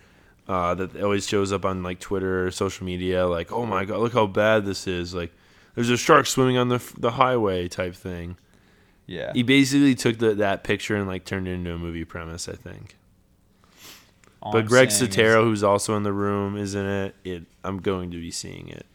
[0.48, 3.28] uh, that always shows up on like Twitter or social media?
[3.28, 5.14] Like, oh my god, look how bad this is!
[5.14, 5.32] Like,
[5.76, 8.38] there's a shark swimming on the the highway type thing.
[9.08, 9.34] Yeah.
[9.34, 12.54] He basically took the, that picture and like turned it into a movie premise, I
[12.54, 12.96] think.
[14.42, 17.16] All but I'm Greg Sestero, who's also in the room, is in it.
[17.24, 18.86] It I'm going to be seeing it.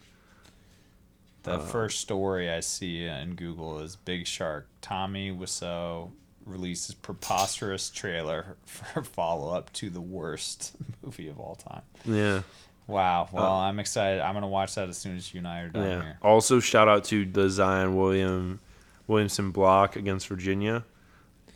[1.45, 4.67] The Uh, first story I see in Google is Big Shark.
[4.81, 6.11] Tommy Wiseau
[6.45, 10.73] releases preposterous trailer for follow up to the worst
[11.03, 11.83] movie of all time.
[12.05, 12.43] Yeah,
[12.87, 13.29] Wow.
[13.33, 14.21] Well, Uh, I'm excited.
[14.21, 16.03] I'm gonna watch that as soon as you and I are done yeah.
[16.03, 16.19] here.
[16.23, 18.61] Also, shout out to the Zion William
[19.07, 20.85] Williamson block against Virginia.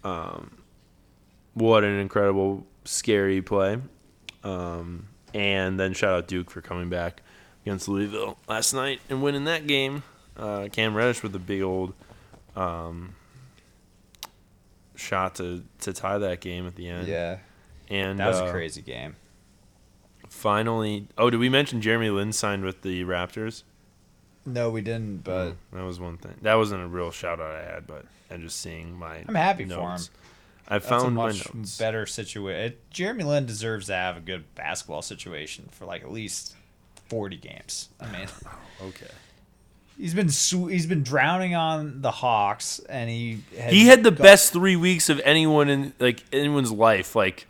[0.04, 0.62] Um,
[1.54, 3.78] what an incredible, scary play.
[4.42, 7.22] Um, and then shout out Duke for coming back
[7.64, 10.02] against Louisville last night and winning that game.
[10.36, 11.92] Uh, Cam Reddish with a big old
[12.56, 13.14] um,
[14.96, 17.08] shot to, to tie that game at the end.
[17.08, 17.38] Yeah.
[17.88, 19.16] and That was uh, a crazy game.
[20.30, 23.64] Finally, oh, did we mention Jeremy Lin signed with the Raptors?
[24.46, 26.34] No, we didn't, but that was one thing.
[26.42, 29.22] That wasn't a real shout out I had, but and just seeing my.
[29.28, 30.06] I'm happy for notes.
[30.06, 30.14] him.
[30.68, 31.76] I that's a found my much notes.
[31.78, 32.74] better situation.
[32.90, 36.54] Jeremy Lin deserves to have a good basketball situation for like at least
[37.08, 37.88] 40 games.
[38.00, 38.28] I mean,
[38.82, 39.10] Okay.
[39.98, 44.76] he's been he's been drowning on the Hawks, and he He had the best three
[44.76, 47.14] weeks of anyone in like anyone's life.
[47.16, 47.46] Like,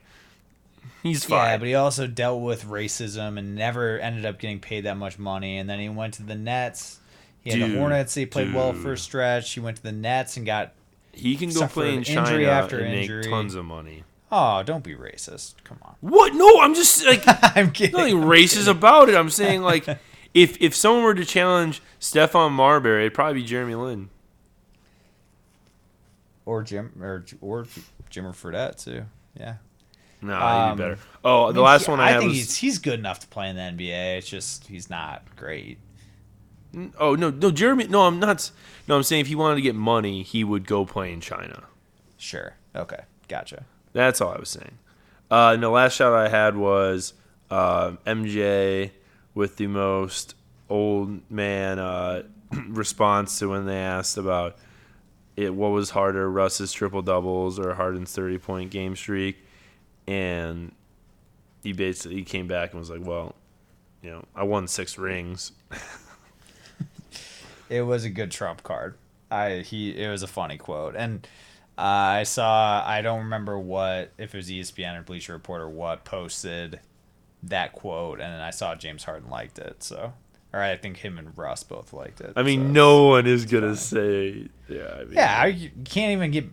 [1.03, 1.59] he's Yeah, fine.
[1.59, 5.59] but he also dealt with racism and never ended up getting paid that much money.
[5.59, 6.98] And then he went to the Nets.
[7.42, 8.14] He had Dude, the Hornets.
[8.14, 9.53] He played well for a stretch.
[9.53, 10.72] He went to the Nets and got.
[11.12, 13.22] he can go play in China injury after and injury.
[13.22, 14.05] make tons of money.
[14.32, 15.55] Oh, don't be racist.
[15.64, 15.94] Come on.
[16.01, 16.34] What?
[16.34, 17.22] No, I'm just like
[17.57, 17.96] I'm kidding.
[17.96, 18.68] nothing I'm racist kidding.
[18.68, 19.16] about it.
[19.16, 19.86] I'm saying like,
[20.34, 24.11] if if someone were to challenge Stephon Marbury, it'd probably be Jeremy Lin.
[26.46, 27.64] Or Jim or or
[28.11, 29.05] Jimmer Fredette too.
[29.38, 29.57] Yeah.
[30.22, 30.98] No, he'd Um, be better.
[31.24, 33.20] Oh, I the mean, last one I, had I think was he's he's good enough
[33.20, 34.18] to play in the NBA.
[34.18, 35.78] It's just he's not great.
[36.98, 37.88] Oh no, no, Jeremy.
[37.88, 38.50] No, I'm not.
[38.86, 41.64] No, I'm saying if he wanted to get money, he would go play in China.
[42.16, 42.54] Sure.
[42.76, 43.00] Okay.
[43.28, 43.64] Gotcha.
[43.92, 44.78] That's all I was saying.
[45.30, 47.14] Uh, and the last shot I had was
[47.50, 48.90] uh, MJ
[49.34, 50.34] with the most
[50.68, 52.22] old man uh,
[52.68, 54.56] response to when they asked about
[55.36, 55.54] it.
[55.54, 59.38] What was harder, Russ's triple doubles or Harden's thirty point game streak?
[60.07, 60.72] And
[61.62, 63.34] he basically came back and was like, "Well,
[64.03, 65.53] you know, I won six rings."
[67.70, 68.96] It was a good trump card.
[69.30, 71.26] I he it was a funny quote, and
[71.78, 75.68] uh, I saw I don't remember what if it was ESPN or Bleacher Report or
[75.68, 76.80] what posted
[77.44, 79.84] that quote, and then I saw James Harden liked it.
[79.84, 80.12] So,
[80.53, 82.32] or I think him and Russ both liked it.
[82.34, 82.72] I mean, so.
[82.72, 84.92] no one is gonna say, yeah.
[84.92, 86.46] I mean, Yeah, I, you can't even get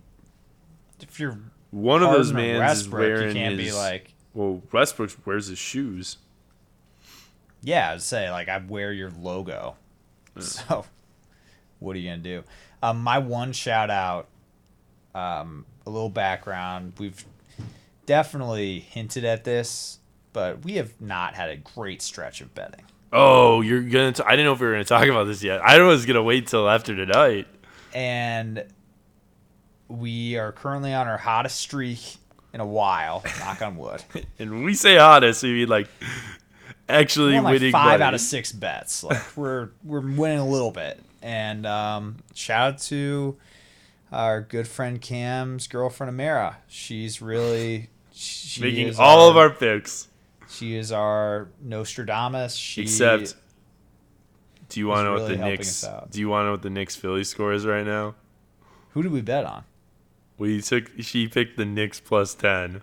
[1.02, 1.39] if you're
[1.72, 3.72] one of those mans is wearing you can't his.
[3.72, 6.18] be like, well, Westbrook wears his shoes.
[7.61, 9.76] yeah, I'd say like I wear your logo.
[10.39, 10.86] So,
[11.80, 12.43] what are you gonna do?
[12.84, 14.28] Um, my one shout out,
[15.15, 16.93] um, a little background.
[16.99, 17.26] We've
[18.05, 19.97] definitely hinted at this,
[20.34, 22.86] but we have not had a great stretch of betting.
[23.11, 24.11] Oh, you're gonna.
[24.11, 25.59] T- I didn't know if we were gonna talk about this yet.
[25.61, 27.47] I was gonna wait till after tonight.
[27.95, 28.63] and
[29.88, 32.18] we are currently on our hottest streak
[32.54, 33.24] in a while.
[33.40, 34.04] knock on wood.
[34.40, 35.88] And we say hottest, we mean like
[36.90, 38.04] actually like winning five money.
[38.04, 39.04] out of six bets.
[39.04, 41.00] Like we're we're winning a little bit.
[41.22, 43.38] And um, shout out to
[44.12, 46.58] our good friend Cam's girlfriend Amara.
[46.68, 50.08] She's really she making all of our picks.
[50.50, 52.56] She is our Nostradamus.
[52.56, 53.36] She Except,
[54.70, 55.86] do you want to know what the Knicks?
[56.10, 58.16] Do you want to know what the Knicks Philly score is right now?
[58.98, 59.64] who did we bet on?
[60.38, 60.92] We took.
[61.00, 62.82] She picked the Knicks plus ten.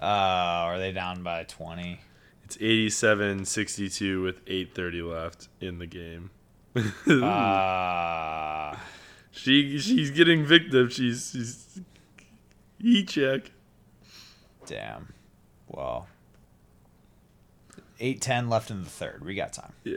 [0.00, 2.00] Uh, are they down by twenty?
[2.44, 6.30] It's 87-62 with 8:30 left in the game.
[7.22, 8.76] Uh,
[9.30, 10.88] She she's getting victim.
[10.90, 11.80] She's she's
[12.80, 13.50] e check.
[14.66, 15.14] damn.
[15.68, 16.06] Well,
[18.00, 19.24] eight ten left in the third.
[19.24, 19.72] We got time.
[19.84, 19.96] Yeah.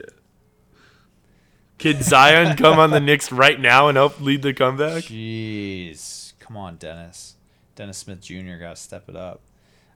[1.78, 5.04] Could Zion come on the Knicks right now and help lead the comeback?
[5.04, 7.36] Jeez, come on, Dennis.
[7.76, 8.58] Dennis Smith Jr.
[8.60, 9.42] got to step it up.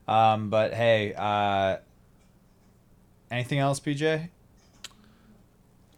[0.08, 1.76] Um, but hey, uh,
[3.30, 4.28] anything else, PJ?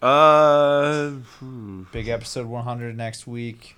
[0.01, 1.85] Uh hmm.
[1.93, 3.77] Big episode 100 next week.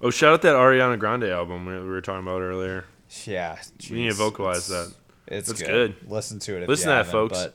[0.00, 2.86] oh, shout out that Ariana Grande album we we were talking about earlier.
[3.24, 3.56] Yeah,
[3.90, 4.96] We need to vocalize it's- that.
[5.28, 5.66] It's good.
[6.00, 6.10] good.
[6.10, 6.62] Listen to it.
[6.62, 7.48] If Listen to that, folks.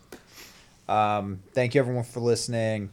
[0.87, 2.89] But, um, thank you everyone for listening.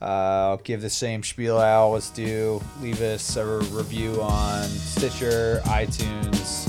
[0.00, 0.04] Uh,
[0.50, 2.60] I'll give the same spiel I always do.
[2.80, 6.68] Leave us a review on Stitcher, iTunes,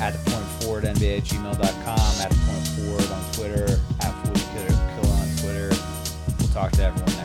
[0.00, 5.36] at the point forwardnba at gmail.com, at point forward on Twitter, at 40 killer on
[5.36, 5.70] Twitter.
[6.38, 7.15] We'll talk to everyone